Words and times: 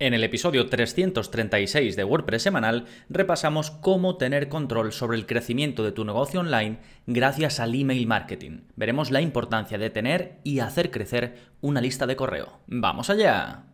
En 0.00 0.14
el 0.14 0.24
episodio 0.24 0.66
336 0.66 1.94
de 1.94 2.04
WordPress 2.04 2.44
semanal 2.44 2.86
repasamos 3.10 3.70
cómo 3.70 4.16
tener 4.16 4.48
control 4.48 4.94
sobre 4.94 5.18
el 5.18 5.26
crecimiento 5.26 5.84
de 5.84 5.92
tu 5.92 6.06
negocio 6.06 6.40
online 6.40 6.78
gracias 7.06 7.60
al 7.60 7.74
email 7.74 8.06
marketing. 8.06 8.62
Veremos 8.76 9.10
la 9.10 9.20
importancia 9.20 9.76
de 9.76 9.90
tener 9.90 10.38
y 10.42 10.60
hacer 10.60 10.90
crecer 10.90 11.34
una 11.60 11.82
lista 11.82 12.06
de 12.06 12.16
correo. 12.16 12.60
¡Vamos 12.66 13.10
allá! 13.10 13.66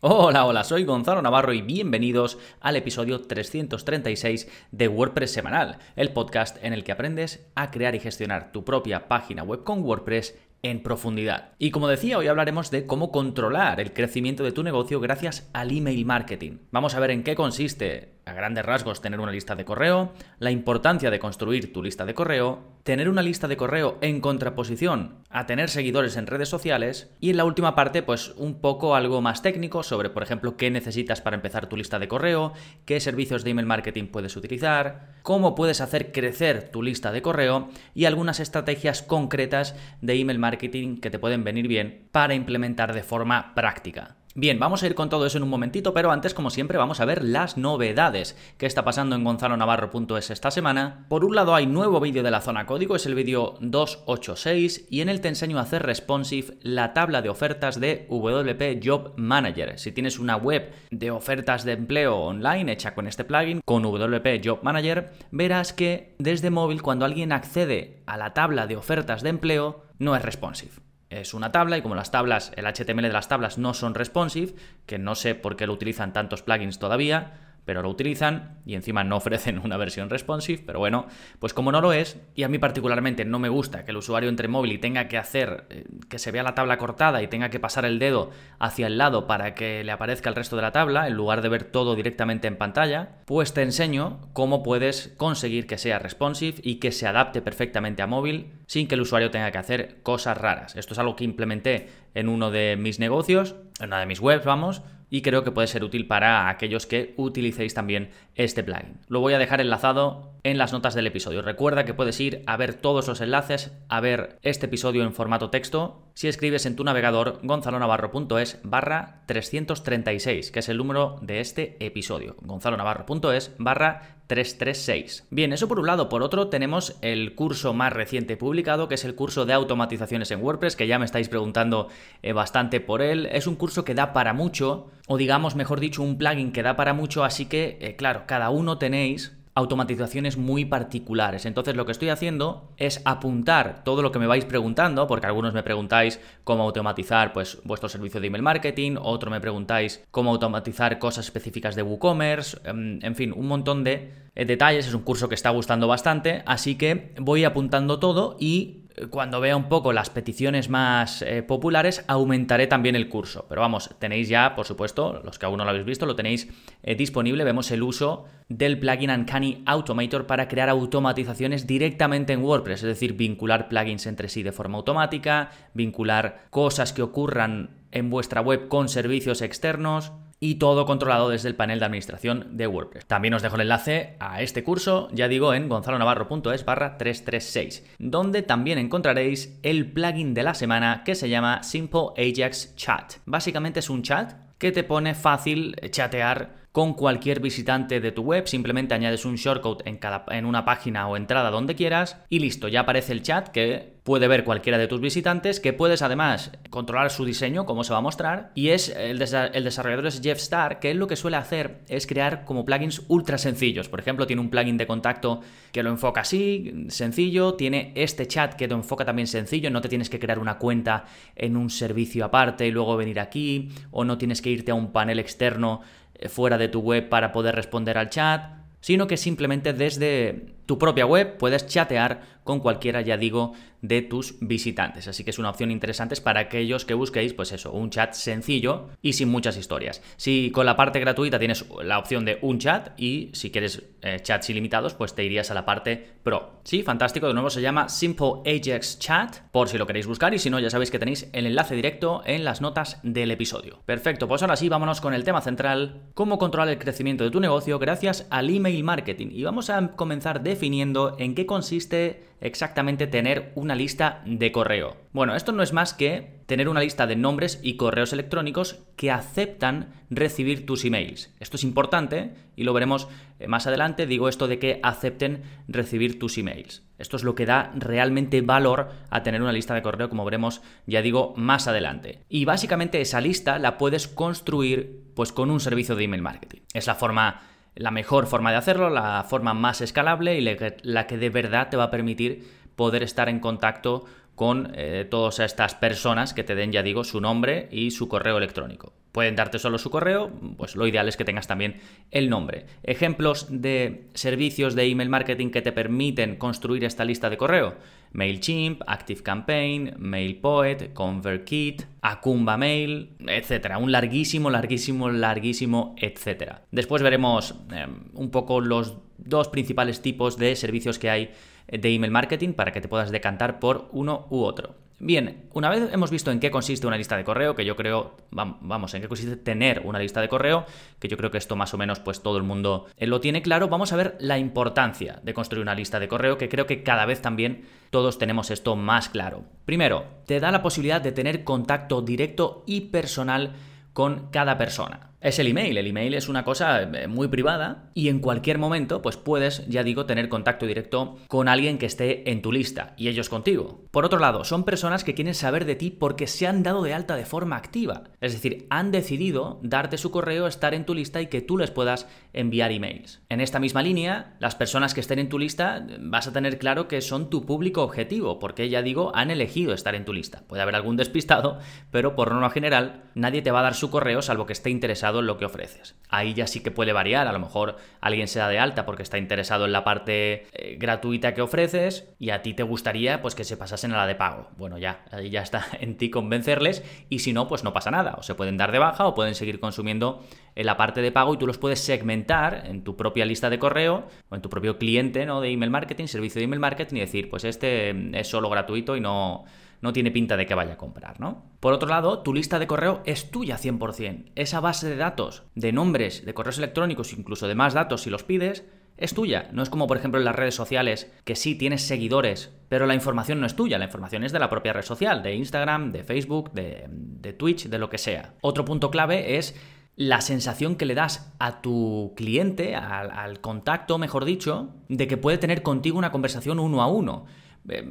Hola, 0.00 0.46
hola, 0.46 0.62
soy 0.62 0.84
Gonzalo 0.84 1.22
Navarro 1.22 1.52
y 1.52 1.60
bienvenidos 1.60 2.38
al 2.60 2.76
episodio 2.76 3.22
336 3.22 4.48
de 4.70 4.86
WordPress 4.86 5.32
Semanal, 5.32 5.78
el 5.96 6.12
podcast 6.12 6.56
en 6.62 6.72
el 6.72 6.84
que 6.84 6.92
aprendes 6.92 7.44
a 7.56 7.72
crear 7.72 7.96
y 7.96 7.98
gestionar 7.98 8.52
tu 8.52 8.64
propia 8.64 9.08
página 9.08 9.42
web 9.42 9.64
con 9.64 9.82
WordPress 9.82 10.38
en 10.62 10.84
profundidad. 10.84 11.54
Y 11.58 11.72
como 11.72 11.88
decía, 11.88 12.16
hoy 12.16 12.28
hablaremos 12.28 12.70
de 12.70 12.86
cómo 12.86 13.10
controlar 13.10 13.80
el 13.80 13.92
crecimiento 13.92 14.44
de 14.44 14.52
tu 14.52 14.62
negocio 14.62 15.00
gracias 15.00 15.50
al 15.52 15.76
email 15.76 16.04
marketing. 16.04 16.58
Vamos 16.70 16.94
a 16.94 17.00
ver 17.00 17.10
en 17.10 17.24
qué 17.24 17.34
consiste, 17.34 18.17
a 18.28 18.34
grandes 18.34 18.64
rasgos, 18.64 19.00
tener 19.00 19.20
una 19.20 19.32
lista 19.32 19.56
de 19.56 19.64
correo, 19.64 20.12
la 20.38 20.50
importancia 20.50 21.10
de 21.10 21.18
construir 21.18 21.72
tu 21.72 21.82
lista 21.82 22.04
de 22.04 22.14
correo, 22.14 22.78
tener 22.82 23.08
una 23.08 23.22
lista 23.22 23.48
de 23.48 23.56
correo 23.56 23.98
en 24.00 24.20
contraposición 24.20 25.24
a 25.30 25.46
tener 25.46 25.70
seguidores 25.70 26.16
en 26.16 26.26
redes 26.26 26.48
sociales 26.48 27.10
y 27.20 27.30
en 27.30 27.36
la 27.36 27.44
última 27.44 27.74
parte, 27.74 28.02
pues 28.02 28.34
un 28.36 28.60
poco 28.60 28.94
algo 28.94 29.20
más 29.20 29.42
técnico 29.42 29.82
sobre, 29.82 30.10
por 30.10 30.22
ejemplo, 30.22 30.56
qué 30.56 30.70
necesitas 30.70 31.20
para 31.20 31.36
empezar 31.36 31.68
tu 31.68 31.76
lista 31.76 31.98
de 31.98 32.08
correo, 32.08 32.52
qué 32.84 33.00
servicios 33.00 33.44
de 33.44 33.50
email 33.50 33.66
marketing 33.66 34.06
puedes 34.06 34.36
utilizar, 34.36 35.14
cómo 35.22 35.54
puedes 35.54 35.80
hacer 35.80 36.12
crecer 36.12 36.70
tu 36.70 36.82
lista 36.82 37.12
de 37.12 37.22
correo 37.22 37.68
y 37.94 38.04
algunas 38.04 38.40
estrategias 38.40 39.02
concretas 39.02 39.74
de 40.00 40.14
email 40.14 40.38
marketing 40.38 40.98
que 40.98 41.10
te 41.10 41.18
pueden 41.18 41.44
venir 41.44 41.68
bien 41.68 42.08
para 42.12 42.34
implementar 42.34 42.92
de 42.92 43.02
forma 43.02 43.54
práctica. 43.54 44.17
Bien, 44.40 44.60
vamos 44.60 44.84
a 44.84 44.86
ir 44.86 44.94
con 44.94 45.08
todo 45.08 45.26
eso 45.26 45.36
en 45.36 45.42
un 45.42 45.50
momentito, 45.50 45.92
pero 45.92 46.12
antes, 46.12 46.32
como 46.32 46.50
siempre, 46.50 46.78
vamos 46.78 47.00
a 47.00 47.04
ver 47.04 47.24
las 47.24 47.56
novedades 47.56 48.38
que 48.56 48.66
está 48.66 48.84
pasando 48.84 49.16
en 49.16 49.24
gonzalonavarro.es 49.24 50.30
esta 50.30 50.52
semana. 50.52 51.06
Por 51.08 51.24
un 51.24 51.34
lado, 51.34 51.56
hay 51.56 51.66
nuevo 51.66 51.98
vídeo 51.98 52.22
de 52.22 52.30
la 52.30 52.40
zona 52.40 52.64
código, 52.64 52.94
es 52.94 53.04
el 53.06 53.16
vídeo 53.16 53.56
286, 53.60 54.86
y 54.90 55.00
en 55.00 55.08
él 55.08 55.20
te 55.20 55.26
enseño 55.26 55.58
a 55.58 55.62
hacer 55.62 55.82
responsive 55.82 56.56
la 56.62 56.94
tabla 56.94 57.20
de 57.20 57.30
ofertas 57.30 57.80
de 57.80 58.06
WP 58.08 58.80
Job 58.80 59.14
Manager. 59.16 59.76
Si 59.76 59.90
tienes 59.90 60.20
una 60.20 60.36
web 60.36 60.70
de 60.92 61.10
ofertas 61.10 61.64
de 61.64 61.72
empleo 61.72 62.14
online 62.14 62.70
hecha 62.70 62.94
con 62.94 63.08
este 63.08 63.24
plugin, 63.24 63.60
con 63.64 63.82
WP 63.82 64.40
Job 64.44 64.60
Manager, 64.62 65.14
verás 65.32 65.72
que 65.72 66.14
desde 66.20 66.50
móvil, 66.50 66.80
cuando 66.80 67.04
alguien 67.04 67.32
accede 67.32 68.04
a 68.06 68.16
la 68.16 68.34
tabla 68.34 68.68
de 68.68 68.76
ofertas 68.76 69.24
de 69.24 69.30
empleo, 69.30 69.82
no 69.98 70.14
es 70.14 70.22
responsive 70.22 70.87
es 71.10 71.34
una 71.34 71.52
tabla 71.52 71.78
y 71.78 71.82
como 71.82 71.94
las 71.94 72.10
tablas, 72.10 72.52
el 72.56 72.66
HTML 72.66 73.02
de 73.02 73.12
las 73.12 73.28
tablas 73.28 73.58
no 73.58 73.74
son 73.74 73.94
responsive, 73.94 74.54
que 74.86 74.98
no 74.98 75.14
sé 75.14 75.34
por 75.34 75.56
qué 75.56 75.66
lo 75.66 75.72
utilizan 75.72 76.12
tantos 76.12 76.42
plugins 76.42 76.78
todavía, 76.78 77.47
pero 77.68 77.82
lo 77.82 77.90
utilizan 77.90 78.60
y 78.64 78.76
encima 78.76 79.04
no 79.04 79.16
ofrecen 79.18 79.60
una 79.62 79.76
versión 79.76 80.08
responsive, 80.08 80.62
pero 80.64 80.78
bueno, 80.78 81.06
pues 81.38 81.52
como 81.52 81.70
no 81.70 81.82
lo 81.82 81.92
es, 81.92 82.18
y 82.34 82.44
a 82.44 82.48
mí 82.48 82.58
particularmente 82.58 83.26
no 83.26 83.38
me 83.38 83.50
gusta 83.50 83.84
que 83.84 83.90
el 83.90 83.98
usuario 83.98 84.30
entre 84.30 84.48
móvil 84.48 84.72
y 84.72 84.78
tenga 84.78 85.06
que 85.06 85.18
hacer 85.18 85.66
eh, 85.68 85.84
que 86.08 86.18
se 86.18 86.32
vea 86.32 86.42
la 86.42 86.54
tabla 86.54 86.78
cortada 86.78 87.22
y 87.22 87.28
tenga 87.28 87.50
que 87.50 87.60
pasar 87.60 87.84
el 87.84 87.98
dedo 87.98 88.30
hacia 88.58 88.86
el 88.86 88.96
lado 88.96 89.26
para 89.26 89.54
que 89.54 89.84
le 89.84 89.92
aparezca 89.92 90.30
el 90.30 90.34
resto 90.34 90.56
de 90.56 90.62
la 90.62 90.72
tabla, 90.72 91.08
en 91.08 91.12
lugar 91.12 91.42
de 91.42 91.50
ver 91.50 91.64
todo 91.64 91.94
directamente 91.94 92.48
en 92.48 92.56
pantalla, 92.56 93.18
pues 93.26 93.52
te 93.52 93.60
enseño 93.60 94.18
cómo 94.32 94.62
puedes 94.62 95.12
conseguir 95.18 95.66
que 95.66 95.76
sea 95.76 95.98
responsive 95.98 96.60
y 96.62 96.76
que 96.76 96.90
se 96.90 97.06
adapte 97.06 97.42
perfectamente 97.42 98.00
a 98.00 98.06
móvil 98.06 98.50
sin 98.66 98.88
que 98.88 98.94
el 98.94 99.02
usuario 99.02 99.30
tenga 99.30 99.50
que 99.50 99.58
hacer 99.58 99.98
cosas 100.02 100.38
raras. 100.38 100.74
Esto 100.74 100.94
es 100.94 100.98
algo 100.98 101.16
que 101.16 101.24
implementé 101.24 101.90
en 102.14 102.30
uno 102.30 102.50
de 102.50 102.76
mis 102.78 102.98
negocios, 102.98 103.56
en 103.78 103.88
una 103.88 104.00
de 104.00 104.06
mis 104.06 104.20
webs, 104.20 104.46
vamos, 104.46 104.80
y 105.10 105.22
creo 105.22 105.44
que 105.44 105.50
puede 105.50 105.68
ser 105.68 105.84
útil 105.84 106.06
para 106.06 106.48
aquellos 106.48 106.86
que 106.86 107.14
utilicéis 107.16 107.74
también 107.74 108.10
este 108.34 108.62
plugin. 108.62 108.98
Lo 109.08 109.20
voy 109.20 109.34
a 109.34 109.38
dejar 109.38 109.60
enlazado 109.60 110.32
en 110.42 110.58
las 110.58 110.72
notas 110.72 110.94
del 110.94 111.06
episodio. 111.06 111.42
Recuerda 111.42 111.84
que 111.84 111.94
puedes 111.94 112.20
ir 112.20 112.42
a 112.46 112.56
ver 112.56 112.74
todos 112.74 113.08
los 113.08 113.20
enlaces, 113.20 113.72
a 113.88 114.00
ver 114.00 114.38
este 114.42 114.66
episodio 114.66 115.02
en 115.02 115.12
formato 115.12 115.50
texto, 115.50 116.08
si 116.14 116.28
escribes 116.28 116.66
en 116.66 116.74
tu 116.74 116.84
navegador 116.84 117.38
gonzalonavarro.es 117.42 118.60
barra 118.64 119.22
336, 119.26 120.50
que 120.50 120.58
es 120.58 120.68
el 120.68 120.76
número 120.76 121.18
de 121.22 121.40
este 121.40 121.76
episodio. 121.78 122.36
gonzalonavarro.es 122.40 123.54
barra 123.58 124.18
336. 124.28 125.26
Bien, 125.30 125.52
eso 125.52 125.68
por 125.68 125.78
un 125.78 125.86
lado. 125.86 126.08
Por 126.08 126.22
otro, 126.22 126.48
tenemos 126.48 126.98
el 127.02 127.34
curso 127.34 127.72
más 127.72 127.92
reciente 127.92 128.36
publicado, 128.36 128.88
que 128.88 128.96
es 128.96 129.04
el 129.04 129.14
curso 129.14 129.46
de 129.46 129.54
automatizaciones 129.54 130.30
en 130.30 130.42
WordPress, 130.42 130.76
que 130.76 130.86
ya 130.86 130.98
me 130.98 131.06
estáis 131.06 131.28
preguntando 131.28 131.88
eh, 132.22 132.32
bastante 132.32 132.80
por 132.80 133.00
él. 133.00 133.26
Es 133.32 133.46
un 133.46 133.56
curso 133.56 133.84
que 133.84 133.94
da 133.94 134.12
para 134.12 134.34
mucho, 134.34 134.90
o 135.06 135.16
digamos, 135.16 135.56
mejor 135.56 135.80
dicho, 135.80 136.02
un 136.02 136.18
plugin 136.18 136.52
que 136.52 136.62
da 136.62 136.76
para 136.76 136.92
mucho, 136.92 137.24
así 137.24 137.46
que, 137.46 137.78
eh, 137.80 137.96
claro, 137.96 138.24
cada 138.26 138.50
uno 138.50 138.76
tenéis 138.76 139.37
automatizaciones 139.58 140.36
muy 140.36 140.64
particulares. 140.64 141.44
Entonces 141.44 141.74
lo 141.74 141.84
que 141.84 141.92
estoy 141.92 142.10
haciendo 142.10 142.72
es 142.76 143.02
apuntar 143.04 143.82
todo 143.84 144.02
lo 144.02 144.12
que 144.12 144.20
me 144.20 144.28
vais 144.28 144.44
preguntando, 144.44 145.08
porque 145.08 145.26
algunos 145.26 145.52
me 145.52 145.64
preguntáis 145.64 146.20
cómo 146.44 146.62
automatizar 146.62 147.32
pues, 147.32 147.58
vuestro 147.64 147.88
servicio 147.88 148.20
de 148.20 148.28
email 148.28 148.42
marketing, 148.42 148.96
otro 149.00 149.30
me 149.32 149.40
preguntáis 149.40 150.04
cómo 150.12 150.30
automatizar 150.30 151.00
cosas 151.00 151.26
específicas 151.26 151.74
de 151.74 151.82
WooCommerce, 151.82 152.58
em, 152.64 153.00
en 153.02 153.16
fin, 153.16 153.32
un 153.34 153.48
montón 153.48 153.82
de 153.82 154.12
eh, 154.36 154.44
detalles. 154.44 154.86
Es 154.86 154.94
un 154.94 155.02
curso 155.02 155.28
que 155.28 155.34
está 155.34 155.50
gustando 155.50 155.88
bastante, 155.88 156.42
así 156.46 156.76
que 156.76 157.14
voy 157.18 157.42
apuntando 157.42 157.98
todo 157.98 158.36
y 158.38 158.84
cuando 159.10 159.40
vea 159.40 159.56
un 159.56 159.68
poco 159.68 159.92
las 159.92 160.10
peticiones 160.10 160.68
más 160.68 161.22
eh, 161.22 161.42
populares, 161.42 162.04
aumentaré 162.08 162.66
también 162.66 162.96
el 162.96 163.08
curso. 163.08 163.46
Pero 163.48 163.60
vamos, 163.60 163.90
tenéis 163.98 164.28
ya, 164.28 164.54
por 164.54 164.66
supuesto, 164.66 165.20
los 165.24 165.38
que 165.38 165.46
aún 165.46 165.58
no 165.58 165.64
lo 165.64 165.70
habéis 165.70 165.86
visto, 165.86 166.06
lo 166.06 166.16
tenéis 166.16 166.48
eh, 166.82 166.94
disponible. 166.94 167.44
Vemos 167.44 167.70
el 167.70 167.82
uso 167.82 168.24
del 168.48 168.78
plugin 168.78 169.10
Uncanny 169.10 169.62
Automator 169.66 170.26
para 170.26 170.48
crear 170.48 170.68
automatizaciones 170.68 171.66
directamente 171.66 172.32
en 172.32 172.42
WordPress, 172.42 172.82
es 172.82 172.88
decir, 172.88 173.14
vincular 173.14 173.68
plugins 173.68 174.06
entre 174.06 174.28
sí 174.28 174.42
de 174.42 174.52
forma 174.52 174.78
automática, 174.78 175.50
vincular 175.74 176.46
cosas 176.50 176.92
que 176.92 177.02
ocurran 177.02 177.70
en 177.92 178.10
vuestra 178.10 178.40
web 178.40 178.68
con 178.68 178.88
servicios 178.88 179.42
externos 179.42 180.12
y 180.40 180.56
todo 180.56 180.86
controlado 180.86 181.28
desde 181.28 181.48
el 181.48 181.56
panel 181.56 181.78
de 181.78 181.86
administración 181.86 182.56
de 182.56 182.66
WordPress. 182.66 183.06
También 183.06 183.34
os 183.34 183.42
dejo 183.42 183.56
el 183.56 183.62
enlace 183.62 184.16
a 184.20 184.42
este 184.42 184.62
curso, 184.62 185.08
ya 185.12 185.28
digo, 185.28 185.54
en 185.54 185.68
gonzalonavarro.es 185.68 186.64
barra 186.64 186.98
336, 186.98 187.84
donde 187.98 188.42
también 188.42 188.78
encontraréis 188.78 189.58
el 189.62 189.90
plugin 189.92 190.34
de 190.34 190.42
la 190.42 190.54
semana 190.54 191.02
que 191.04 191.14
se 191.14 191.28
llama 191.28 191.62
Simple 191.62 192.10
Ajax 192.16 192.74
Chat. 192.76 193.14
Básicamente 193.26 193.80
es 193.80 193.90
un 193.90 194.02
chat 194.02 194.34
que 194.58 194.72
te 194.72 194.84
pone 194.84 195.14
fácil 195.14 195.76
chatear 195.90 196.58
con 196.72 196.94
cualquier 196.94 197.40
visitante 197.40 198.00
de 198.00 198.12
tu 198.12 198.22
web, 198.22 198.46
simplemente 198.46 198.94
añades 198.94 199.24
un 199.24 199.36
shortcode 199.36 199.82
en, 199.88 199.96
cada, 199.96 200.24
en 200.28 200.44
una 200.44 200.64
página 200.64 201.08
o 201.08 201.16
entrada 201.16 201.50
donde 201.50 201.74
quieras 201.74 202.18
y 202.28 202.38
listo, 202.38 202.68
ya 202.68 202.80
aparece 202.80 203.12
el 203.12 203.22
chat 203.22 203.48
que 203.48 203.97
puede 204.08 204.26
ver 204.26 204.42
cualquiera 204.42 204.78
de 204.78 204.88
tus 204.88 205.02
visitantes, 205.02 205.60
que 205.60 205.74
puedes 205.74 206.00
además 206.00 206.50
controlar 206.70 207.10
su 207.10 207.26
diseño, 207.26 207.66
cómo 207.66 207.84
se 207.84 207.92
va 207.92 207.98
a 207.98 208.00
mostrar, 208.00 208.52
y 208.54 208.70
es 208.70 208.88
el, 208.88 209.20
el 209.20 209.64
desarrollador 209.64 210.06
es 210.06 210.22
Jeff 210.22 210.38
Starr, 210.38 210.80
que 210.80 210.92
él 210.92 210.96
lo 210.96 211.06
que 211.06 211.14
suele 211.14 211.36
hacer 211.36 211.80
es 211.88 212.06
crear 212.06 212.46
como 212.46 212.64
plugins 212.64 213.02
ultra 213.08 213.36
sencillos. 213.36 213.90
Por 213.90 214.00
ejemplo, 214.00 214.26
tiene 214.26 214.40
un 214.40 214.48
plugin 214.48 214.78
de 214.78 214.86
contacto 214.86 215.42
que 215.72 215.82
lo 215.82 215.90
enfoca 215.90 216.22
así, 216.22 216.86
sencillo, 216.88 217.52
tiene 217.52 217.92
este 217.96 218.26
chat 218.26 218.54
que 218.54 218.66
lo 218.66 218.76
enfoca 218.76 219.04
también 219.04 219.26
sencillo, 219.26 219.70
no 219.70 219.82
te 219.82 219.90
tienes 219.90 220.08
que 220.08 220.18
crear 220.18 220.38
una 220.38 220.56
cuenta 220.56 221.04
en 221.36 221.58
un 221.58 221.68
servicio 221.68 222.24
aparte 222.24 222.66
y 222.66 222.70
luego 222.70 222.96
venir 222.96 223.20
aquí, 223.20 223.68
o 223.90 224.06
no 224.06 224.16
tienes 224.16 224.40
que 224.40 224.48
irte 224.48 224.70
a 224.70 224.74
un 224.74 224.90
panel 224.90 225.18
externo 225.18 225.82
eh, 226.14 226.30
fuera 226.30 226.56
de 226.56 226.68
tu 226.68 226.80
web 226.80 227.10
para 227.10 227.30
poder 227.30 227.54
responder 227.54 227.98
al 227.98 228.08
chat, 228.08 228.56
sino 228.80 229.06
que 229.06 229.16
simplemente 229.18 229.72
desde 229.72 230.54
tu 230.66 230.78
propia 230.78 231.06
web 231.06 231.36
puedes 231.36 231.66
chatear 231.66 232.37
con 232.48 232.60
cualquiera, 232.60 233.02
ya 233.02 233.18
digo, 233.18 233.52
de 233.82 234.00
tus 234.00 234.36
visitantes. 234.40 235.06
Así 235.06 235.22
que 235.22 235.28
es 235.28 235.38
una 235.38 235.50
opción 235.50 235.70
interesante 235.70 236.16
para 236.16 236.40
aquellos 236.40 236.86
que 236.86 236.94
busquéis, 236.94 237.34
pues 237.34 237.52
eso, 237.52 237.72
un 237.72 237.90
chat 237.90 238.14
sencillo 238.14 238.88
y 239.02 239.12
sin 239.12 239.28
muchas 239.28 239.58
historias. 239.58 240.00
Si 240.16 240.50
con 240.50 240.64
la 240.64 240.74
parte 240.74 240.98
gratuita 240.98 241.38
tienes 241.38 241.66
la 241.84 241.98
opción 241.98 242.24
de 242.24 242.38
un 242.40 242.58
chat 242.58 242.98
y 242.98 243.28
si 243.34 243.50
quieres 243.50 243.82
eh, 244.00 244.20
chats 244.22 244.48
ilimitados, 244.48 244.94
pues 244.94 245.14
te 245.14 245.24
irías 245.24 245.50
a 245.50 245.54
la 245.54 245.66
parte 245.66 246.02
pro. 246.22 246.60
Sí, 246.64 246.82
fantástico. 246.82 247.26
De 247.26 247.34
nuevo 247.34 247.50
se 247.50 247.60
llama 247.60 247.90
Simple 247.90 248.40
Ajax 248.46 248.98
Chat, 248.98 249.40
por 249.52 249.68
si 249.68 249.76
lo 249.76 249.86
queréis 249.86 250.06
buscar 250.06 250.32
y 250.32 250.38
si 250.38 250.48
no, 250.48 250.58
ya 250.58 250.70
sabéis 250.70 250.90
que 250.90 250.98
tenéis 250.98 251.28
el 251.34 251.44
enlace 251.44 251.74
directo 251.74 252.22
en 252.24 252.44
las 252.44 252.62
notas 252.62 252.98
del 253.02 253.30
episodio. 253.30 253.82
Perfecto, 253.84 254.26
pues 254.26 254.40
ahora 254.40 254.56
sí, 254.56 254.70
vámonos 254.70 255.02
con 255.02 255.12
el 255.12 255.24
tema 255.24 255.42
central, 255.42 256.04
cómo 256.14 256.38
controlar 256.38 256.70
el 256.70 256.78
crecimiento 256.78 257.24
de 257.24 257.30
tu 257.30 257.40
negocio 257.40 257.78
gracias 257.78 258.26
al 258.30 258.48
email 258.48 258.82
marketing. 258.84 259.28
Y 259.32 259.44
vamos 259.44 259.68
a 259.68 259.88
comenzar 259.96 260.42
definiendo 260.42 261.14
en 261.18 261.34
qué 261.34 261.44
consiste 261.44 262.26
exactamente 262.40 263.06
tener 263.06 263.52
una 263.54 263.74
lista 263.74 264.22
de 264.26 264.52
correo? 264.52 264.96
Bueno, 265.12 265.34
esto 265.34 265.52
no 265.52 265.62
es 265.62 265.72
más 265.72 265.94
que 265.94 266.38
tener 266.46 266.68
una 266.68 266.80
lista 266.80 267.06
de 267.06 267.16
nombres 267.16 267.60
y 267.62 267.76
correos 267.76 268.12
electrónicos 268.12 268.80
que 268.96 269.10
aceptan 269.10 269.92
recibir 270.10 270.64
tus 270.64 270.84
emails. 270.84 271.34
Esto 271.40 271.56
es 271.56 271.64
importante 271.64 272.32
y 272.56 272.64
lo 272.64 272.72
veremos 272.72 273.08
eh, 273.38 273.48
más 273.48 273.66
adelante. 273.66 274.06
Digo 274.06 274.28
esto 274.28 274.48
de 274.48 274.58
que 274.58 274.80
acepten 274.82 275.42
recibir 275.68 276.18
tus 276.18 276.38
emails. 276.38 276.82
Esto 276.98 277.16
es 277.16 277.22
lo 277.22 277.34
que 277.34 277.46
da 277.46 277.72
realmente 277.74 278.40
valor 278.40 278.90
a 279.10 279.22
tener 279.22 279.42
una 279.42 279.52
lista 279.52 279.74
de 279.74 279.82
correo, 279.82 280.08
como 280.08 280.24
veremos, 280.24 280.62
ya 280.86 281.02
digo, 281.02 281.34
más 281.36 281.68
adelante. 281.68 282.24
Y 282.28 282.44
básicamente 282.44 283.00
esa 283.00 283.20
lista 283.20 283.58
la 283.58 283.78
puedes 283.78 284.08
construir 284.08 285.02
pues 285.14 285.32
con 285.32 285.50
un 285.50 285.60
servicio 285.60 285.96
de 285.96 286.04
email 286.04 286.22
marketing. 286.22 286.60
Es 286.72 286.86
la 286.86 286.94
forma 286.94 287.42
la 287.74 287.90
mejor 287.90 288.26
forma 288.26 288.50
de 288.50 288.56
hacerlo, 288.56 288.90
la 288.90 289.24
forma 289.28 289.54
más 289.54 289.80
escalable 289.80 290.38
y 290.38 290.40
la 290.82 291.06
que 291.06 291.18
de 291.18 291.30
verdad 291.30 291.68
te 291.68 291.76
va 291.76 291.84
a 291.84 291.90
permitir 291.90 292.44
poder 292.76 293.02
estar 293.02 293.28
en 293.28 293.40
contacto 293.40 294.04
con 294.38 294.70
eh, 294.74 295.04
todas 295.10 295.40
estas 295.40 295.74
personas 295.74 296.32
que 296.32 296.44
te 296.44 296.54
den, 296.54 296.70
ya 296.70 296.84
digo, 296.84 297.02
su 297.02 297.20
nombre 297.20 297.68
y 297.72 297.90
su 297.90 298.08
correo 298.08 298.38
electrónico. 298.38 298.92
Pueden 299.10 299.34
darte 299.34 299.58
solo 299.58 299.78
su 299.78 299.90
correo, 299.90 300.30
pues 300.56 300.76
lo 300.76 300.86
ideal 300.86 301.08
es 301.08 301.16
que 301.16 301.24
tengas 301.24 301.48
también 301.48 301.80
el 302.12 302.30
nombre. 302.30 302.66
Ejemplos 302.84 303.48
de 303.50 304.06
servicios 304.14 304.76
de 304.76 304.84
email 304.84 305.08
marketing 305.08 305.50
que 305.50 305.60
te 305.60 305.72
permiten 305.72 306.36
construir 306.36 306.84
esta 306.84 307.04
lista 307.04 307.28
de 307.30 307.36
correo. 307.36 307.74
MailChimp, 308.12 308.82
ActiveCampaign, 308.86 309.96
MailPoet, 309.98 310.92
ConvertKit, 310.92 311.84
Akumba 312.02 312.56
Mail, 312.56 313.10
etcétera. 313.26 313.78
Un 313.78 313.92
larguísimo, 313.92 314.50
larguísimo, 314.50 315.10
larguísimo, 315.10 315.94
etcétera. 315.98 316.62
Después 316.70 317.02
veremos 317.02 317.54
em, 317.70 318.04
un 318.14 318.30
poco 318.30 318.60
los 318.60 318.96
dos 319.18 319.48
principales 319.48 320.00
tipos 320.00 320.38
de 320.38 320.56
servicios 320.56 320.98
que 320.98 321.10
hay 321.10 321.30
de 321.66 321.94
email 321.94 322.10
marketing 322.10 322.52
para 322.52 322.72
que 322.72 322.80
te 322.80 322.88
puedas 322.88 323.10
decantar 323.10 323.58
por 323.58 323.88
uno 323.92 324.26
u 324.30 324.40
otro. 324.40 324.87
Bien, 325.00 325.48
una 325.52 325.70
vez 325.70 325.92
hemos 325.92 326.10
visto 326.10 326.32
en 326.32 326.40
qué 326.40 326.50
consiste 326.50 326.84
una 326.88 326.96
lista 326.96 327.16
de 327.16 327.22
correo, 327.22 327.54
que 327.54 327.64
yo 327.64 327.76
creo, 327.76 328.16
vamos, 328.32 328.94
en 328.94 329.02
qué 329.02 329.06
consiste 329.06 329.36
tener 329.36 329.82
una 329.84 330.00
lista 330.00 330.20
de 330.20 330.28
correo, 330.28 330.66
que 330.98 331.06
yo 331.06 331.16
creo 331.16 331.30
que 331.30 331.38
esto 331.38 331.54
más 331.54 331.72
o 331.72 331.78
menos 331.78 332.00
pues 332.00 332.20
todo 332.20 332.36
el 332.36 332.42
mundo 332.42 332.86
eh, 332.96 333.06
lo 333.06 333.20
tiene 333.20 333.40
claro, 333.40 333.68
vamos 333.68 333.92
a 333.92 333.96
ver 333.96 334.16
la 334.18 334.38
importancia 334.38 335.20
de 335.22 335.34
construir 335.34 335.62
una 335.62 335.76
lista 335.76 336.00
de 336.00 336.08
correo, 336.08 336.36
que 336.36 336.48
creo 336.48 336.66
que 336.66 336.82
cada 336.82 337.06
vez 337.06 337.22
también 337.22 337.64
todos 337.90 338.18
tenemos 338.18 338.50
esto 338.50 338.74
más 338.74 339.08
claro. 339.08 339.44
Primero, 339.64 340.04
te 340.26 340.40
da 340.40 340.50
la 340.50 340.62
posibilidad 340.62 341.00
de 341.00 341.12
tener 341.12 341.44
contacto 341.44 342.02
directo 342.02 342.64
y 342.66 342.80
personal 342.82 343.52
con 343.92 344.30
cada 344.32 344.58
persona 344.58 345.08
es 345.20 345.38
el 345.38 345.48
email. 345.48 345.76
El 345.76 345.86
email 345.86 346.14
es 346.14 346.28
una 346.28 346.44
cosa 346.44 346.82
eh, 346.82 347.08
muy 347.08 347.28
privada 347.28 347.90
y 347.94 348.08
en 348.08 348.20
cualquier 348.20 348.58
momento 348.58 349.02
pues 349.02 349.16
puedes, 349.16 349.66
ya 349.66 349.82
digo, 349.82 350.06
tener 350.06 350.28
contacto 350.28 350.66
directo 350.66 351.16
con 351.28 351.48
alguien 351.48 351.78
que 351.78 351.86
esté 351.86 352.30
en 352.30 352.42
tu 352.42 352.52
lista 352.52 352.94
y 352.96 353.08
ellos 353.08 353.28
contigo. 353.28 353.84
Por 353.90 354.04
otro 354.04 354.18
lado, 354.18 354.44
son 354.44 354.64
personas 354.64 355.04
que 355.04 355.14
quieren 355.14 355.34
saber 355.34 355.64
de 355.64 355.74
ti 355.76 355.90
porque 355.90 356.26
se 356.26 356.46
han 356.46 356.62
dado 356.62 356.82
de 356.82 356.94
alta 356.94 357.16
de 357.16 357.24
forma 357.24 357.56
activa. 357.56 358.04
Es 358.20 358.32
decir, 358.32 358.66
han 358.70 358.92
decidido 358.92 359.60
darte 359.62 359.98
su 359.98 360.10
correo, 360.10 360.46
estar 360.46 360.74
en 360.74 360.84
tu 360.84 360.94
lista 360.94 361.20
y 361.20 361.26
que 361.26 361.40
tú 361.40 361.58
les 361.58 361.70
puedas 361.70 362.06
enviar 362.32 362.70
emails. 362.70 363.20
En 363.28 363.40
esta 363.40 363.58
misma 363.58 363.82
línea, 363.82 364.36
las 364.38 364.54
personas 364.54 364.94
que 364.94 365.00
estén 365.00 365.18
en 365.18 365.28
tu 365.28 365.38
lista 365.38 365.86
vas 366.00 366.28
a 366.28 366.32
tener 366.32 366.58
claro 366.58 366.86
que 366.86 367.00
son 367.00 367.30
tu 367.30 367.44
público 367.44 367.82
objetivo 367.82 368.38
porque 368.38 368.68
ya 368.68 368.82
digo, 368.82 369.12
han 369.14 369.30
elegido 369.30 369.72
estar 369.72 369.94
en 369.94 370.04
tu 370.04 370.12
lista. 370.12 370.42
Puede 370.46 370.62
haber 370.62 370.76
algún 370.76 370.96
despistado, 370.96 371.58
pero 371.90 372.14
por 372.14 372.30
norma 372.30 372.50
general 372.50 373.02
nadie 373.14 373.42
te 373.42 373.50
va 373.50 373.60
a 373.60 373.64
dar 373.64 373.74
su 373.74 373.90
correo 373.90 374.22
salvo 374.22 374.46
que 374.46 374.52
esté 374.52 374.70
interesado 374.70 375.07
en 375.16 375.26
lo 375.26 375.38
que 375.38 375.44
ofreces. 375.44 375.96
Ahí 376.10 376.32
ya 376.34 376.46
sí 376.46 376.62
que 376.62 376.70
puede 376.70 376.92
variar, 376.92 377.26
a 377.26 377.32
lo 377.32 377.38
mejor 377.38 377.76
alguien 378.00 378.28
se 378.28 378.38
da 378.38 378.48
de 378.48 378.58
alta 378.58 378.86
porque 378.86 379.02
está 379.02 379.18
interesado 379.18 379.64
en 379.64 379.72
la 379.72 379.84
parte 379.84 380.46
eh, 380.52 380.76
gratuita 380.78 381.34
que 381.34 381.42
ofreces 381.42 382.08
y 382.18 382.30
a 382.30 382.42
ti 382.42 382.54
te 382.54 382.62
gustaría 382.62 383.20
pues 383.20 383.34
que 383.34 383.44
se 383.44 383.56
pasasen 383.56 383.92
a 383.92 383.96
la 383.96 384.06
de 384.06 384.14
pago. 384.14 384.48
Bueno, 384.56 384.78
ya, 384.78 385.04
ahí 385.10 385.30
ya 385.30 385.42
está 385.42 385.66
en 385.80 385.96
ti 385.96 386.10
convencerles 386.10 386.82
y 387.08 387.18
si 387.18 387.32
no, 387.32 387.48
pues 387.48 387.64
no 387.64 387.72
pasa 387.72 387.90
nada, 387.90 388.14
o 388.18 388.22
se 388.22 388.34
pueden 388.34 388.56
dar 388.56 388.72
de 388.72 388.78
baja 388.78 389.06
o 389.06 389.14
pueden 389.14 389.34
seguir 389.34 389.60
consumiendo 389.60 390.22
en 390.54 390.66
la 390.66 390.76
parte 390.76 391.02
de 391.02 391.12
pago 391.12 391.34
y 391.34 391.38
tú 391.38 391.46
los 391.46 391.58
puedes 391.58 391.80
segmentar 391.80 392.64
en 392.66 392.84
tu 392.84 392.96
propia 392.96 393.24
lista 393.24 393.50
de 393.50 393.58
correo 393.58 394.08
o 394.28 394.34
en 394.34 394.42
tu 394.42 394.48
propio 394.48 394.78
cliente 394.78 395.26
¿no? 395.26 395.40
de 395.40 395.50
email 395.50 395.70
marketing, 395.70 396.06
servicio 396.06 396.40
de 396.40 396.44
email 396.44 396.60
marketing 396.60 396.96
y 396.96 397.00
decir, 397.00 397.30
pues 397.30 397.44
este 397.44 398.18
es 398.18 398.28
solo 398.28 398.48
gratuito 398.48 398.96
y 398.96 399.00
no 399.00 399.44
no 399.80 399.92
tiene 399.92 400.10
pinta 400.10 400.36
de 400.36 400.46
que 400.46 400.54
vaya 400.54 400.74
a 400.74 400.78
comprar, 400.78 401.20
¿no? 401.20 401.44
Por 401.60 401.72
otro 401.72 401.88
lado, 401.88 402.22
tu 402.22 402.34
lista 402.34 402.58
de 402.58 402.66
correo 402.66 403.02
es 403.06 403.30
tuya 403.30 403.58
100%. 403.58 404.32
Esa 404.34 404.60
base 404.60 404.88
de 404.88 404.96
datos, 404.96 405.44
de 405.54 405.72
nombres, 405.72 406.24
de 406.24 406.34
correos 406.34 406.58
electrónicos, 406.58 407.12
incluso 407.12 407.48
de 407.48 407.54
más 407.54 407.74
datos 407.74 408.02
si 408.02 408.10
los 408.10 408.24
pides, 408.24 408.64
es 408.98 409.14
tuya. 409.14 409.48
No 409.52 409.62
es 409.62 409.70
como, 409.70 409.86
por 409.86 409.96
ejemplo, 409.96 410.18
en 410.18 410.24
las 410.24 410.36
redes 410.36 410.54
sociales, 410.54 411.10
que 411.24 411.36
sí 411.36 411.54
tienes 411.54 411.82
seguidores, 411.82 412.52
pero 412.68 412.86
la 412.86 412.94
información 412.94 413.40
no 413.40 413.46
es 413.46 413.56
tuya, 413.56 413.78
la 413.78 413.84
información 413.84 414.24
es 414.24 414.32
de 414.32 414.40
la 414.40 414.50
propia 414.50 414.72
red 414.72 414.82
social, 414.82 415.22
de 415.22 415.34
Instagram, 415.34 415.92
de 415.92 416.04
Facebook, 416.04 416.52
de, 416.52 417.32
Twitch, 417.38 417.68
de 417.68 417.78
lo 417.78 417.88
que 417.88 417.98
sea. 417.98 418.34
Otro 418.42 418.64
punto 418.64 418.90
clave 418.90 419.36
es 419.38 419.54
la 419.94 420.20
sensación 420.20 420.76
que 420.76 420.86
le 420.86 420.94
das 420.94 421.32
a 421.38 421.60
tu 421.60 422.12
cliente, 422.16 422.74
al 422.74 423.40
contacto, 423.40 423.98
mejor 423.98 424.24
dicho, 424.24 424.74
de 424.88 425.06
que 425.06 425.16
puede 425.16 425.38
tener 425.38 425.62
contigo 425.62 425.98
una 425.98 426.12
conversación 426.12 426.58
uno 426.58 426.82
a 426.82 426.88
uno. 426.88 427.26
Eh, 427.68 427.86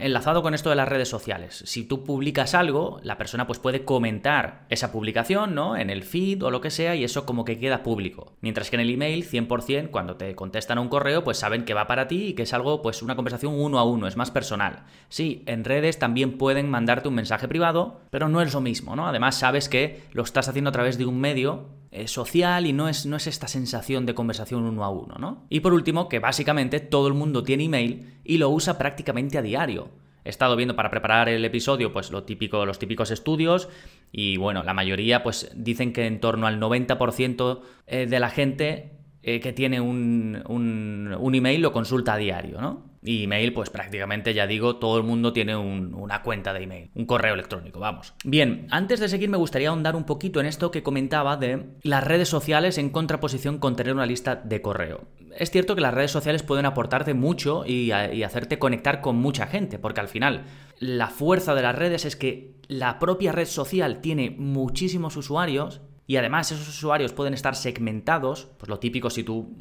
enlazado 0.00 0.42
con 0.42 0.54
esto 0.54 0.70
de 0.70 0.76
las 0.76 0.88
redes 0.88 1.08
sociales. 1.08 1.62
Si 1.66 1.84
tú 1.84 2.04
publicas 2.04 2.54
algo, 2.54 3.00
la 3.02 3.16
persona 3.16 3.46
pues 3.46 3.58
puede 3.58 3.84
comentar 3.84 4.66
esa 4.68 4.92
publicación, 4.92 5.54
¿no? 5.54 5.76
En 5.76 5.90
el 5.90 6.02
feed 6.02 6.42
o 6.42 6.50
lo 6.50 6.60
que 6.60 6.70
sea 6.70 6.96
y 6.96 7.04
eso 7.04 7.26
como 7.26 7.44
que 7.44 7.58
queda 7.58 7.82
público. 7.82 8.32
Mientras 8.40 8.70
que 8.70 8.76
en 8.76 8.80
el 8.80 8.90
email, 8.90 9.24
100%, 9.24 9.90
cuando 9.90 10.16
te 10.16 10.34
contestan 10.34 10.78
a 10.78 10.80
un 10.80 10.88
correo, 10.88 11.22
pues 11.22 11.38
saben 11.38 11.64
que 11.64 11.74
va 11.74 11.86
para 11.86 12.08
ti 12.08 12.28
y 12.28 12.32
que 12.34 12.42
es 12.42 12.52
algo, 12.52 12.82
pues 12.82 13.02
una 13.02 13.16
conversación 13.16 13.54
uno 13.54 13.78
a 13.78 13.84
uno, 13.84 14.06
es 14.06 14.16
más 14.16 14.30
personal. 14.30 14.84
Sí, 15.08 15.42
en 15.46 15.64
redes 15.64 15.98
también 15.98 16.36
pueden 16.36 16.68
mandarte 16.68 17.08
un 17.08 17.14
mensaje 17.14 17.48
privado, 17.48 18.00
pero 18.10 18.28
no 18.28 18.42
es 18.42 18.52
lo 18.52 18.60
mismo, 18.60 18.96
¿no? 18.96 19.06
Además 19.06 19.36
sabes 19.36 19.68
que 19.68 20.02
lo 20.12 20.22
estás 20.22 20.48
haciendo 20.48 20.70
a 20.70 20.72
través 20.72 20.98
de 20.98 21.06
un 21.06 21.20
medio 21.20 21.79
eh, 21.92 22.06
social 22.06 22.66
y 22.66 22.72
no 22.72 22.88
es, 22.88 23.06
no 23.06 23.16
es 23.16 23.26
esta 23.26 23.48
sensación 23.48 24.06
de 24.06 24.14
conversación 24.14 24.62
uno 24.62 24.84
a 24.84 24.90
uno, 24.90 25.16
¿no? 25.18 25.46
Y 25.48 25.60
por 25.60 25.72
último, 25.72 26.08
que 26.08 26.20
básicamente 26.20 26.78
todo 26.80 27.08
el 27.08 27.14
mundo 27.14 27.42
tiene 27.42 27.64
email 27.64 28.20
y 28.24 28.38
lo 28.38 28.48
usa 28.50 28.78
prácticamente 28.78 29.38
a 29.38 29.42
diario. 29.42 29.90
He 30.24 30.28
estado 30.28 30.54
viendo 30.54 30.76
para 30.76 30.90
preparar 30.90 31.28
el 31.28 31.44
episodio, 31.44 31.92
pues 31.92 32.10
lo 32.10 32.24
típico, 32.24 32.64
los 32.66 32.78
típicos 32.78 33.10
estudios, 33.10 33.68
y 34.12 34.36
bueno, 34.36 34.62
la 34.62 34.74
mayoría, 34.74 35.22
pues 35.22 35.50
dicen 35.56 35.92
que 35.92 36.06
en 36.06 36.20
torno 36.20 36.46
al 36.46 36.60
90% 36.60 37.60
eh, 37.86 38.06
de 38.06 38.20
la 38.20 38.30
gente 38.30 38.92
eh, 39.22 39.40
que 39.40 39.52
tiene 39.52 39.80
un, 39.80 40.42
un, 40.46 41.16
un 41.18 41.34
email 41.34 41.62
lo 41.62 41.72
consulta 41.72 42.14
a 42.14 42.16
diario, 42.18 42.60
¿no? 42.60 42.89
Y 43.02 43.24
email, 43.24 43.54
pues 43.54 43.70
prácticamente 43.70 44.34
ya 44.34 44.46
digo, 44.46 44.76
todo 44.76 44.98
el 44.98 45.04
mundo 45.04 45.32
tiene 45.32 45.56
una 45.56 46.22
cuenta 46.22 46.52
de 46.52 46.62
email, 46.64 46.90
un 46.94 47.06
correo 47.06 47.34
electrónico, 47.34 47.80
vamos. 47.80 48.14
Bien, 48.24 48.66
antes 48.70 49.00
de 49.00 49.08
seguir 49.08 49.30
me 49.30 49.38
gustaría 49.38 49.70
ahondar 49.70 49.96
un 49.96 50.04
poquito 50.04 50.38
en 50.40 50.46
esto 50.46 50.70
que 50.70 50.82
comentaba 50.82 51.36
de 51.36 51.70
las 51.82 52.04
redes 52.04 52.28
sociales 52.28 52.76
en 52.76 52.90
contraposición 52.90 53.58
con 53.58 53.74
tener 53.74 53.94
una 53.94 54.06
lista 54.06 54.36
de 54.36 54.60
correo. 54.60 55.06
Es 55.38 55.50
cierto 55.50 55.74
que 55.74 55.80
las 55.80 55.94
redes 55.94 56.10
sociales 56.10 56.42
pueden 56.42 56.66
aportarte 56.66 57.14
mucho 57.14 57.64
y, 57.64 57.92
y 57.92 58.22
hacerte 58.22 58.58
conectar 58.58 59.00
con 59.00 59.16
mucha 59.16 59.46
gente, 59.46 59.78
porque 59.78 60.00
al 60.00 60.08
final 60.08 60.44
la 60.78 61.08
fuerza 61.08 61.54
de 61.54 61.62
las 61.62 61.76
redes 61.76 62.04
es 62.04 62.16
que 62.16 62.56
la 62.68 62.98
propia 62.98 63.32
red 63.32 63.46
social 63.46 64.00
tiene 64.00 64.30
muchísimos 64.30 65.16
usuarios 65.16 65.80
y 66.06 66.16
además 66.16 66.50
esos 66.50 66.68
usuarios 66.68 67.12
pueden 67.12 67.34
estar 67.34 67.54
segmentados, 67.54 68.48
pues 68.58 68.68
lo 68.68 68.80
típico 68.80 69.10
si 69.10 69.22
tú 69.22 69.56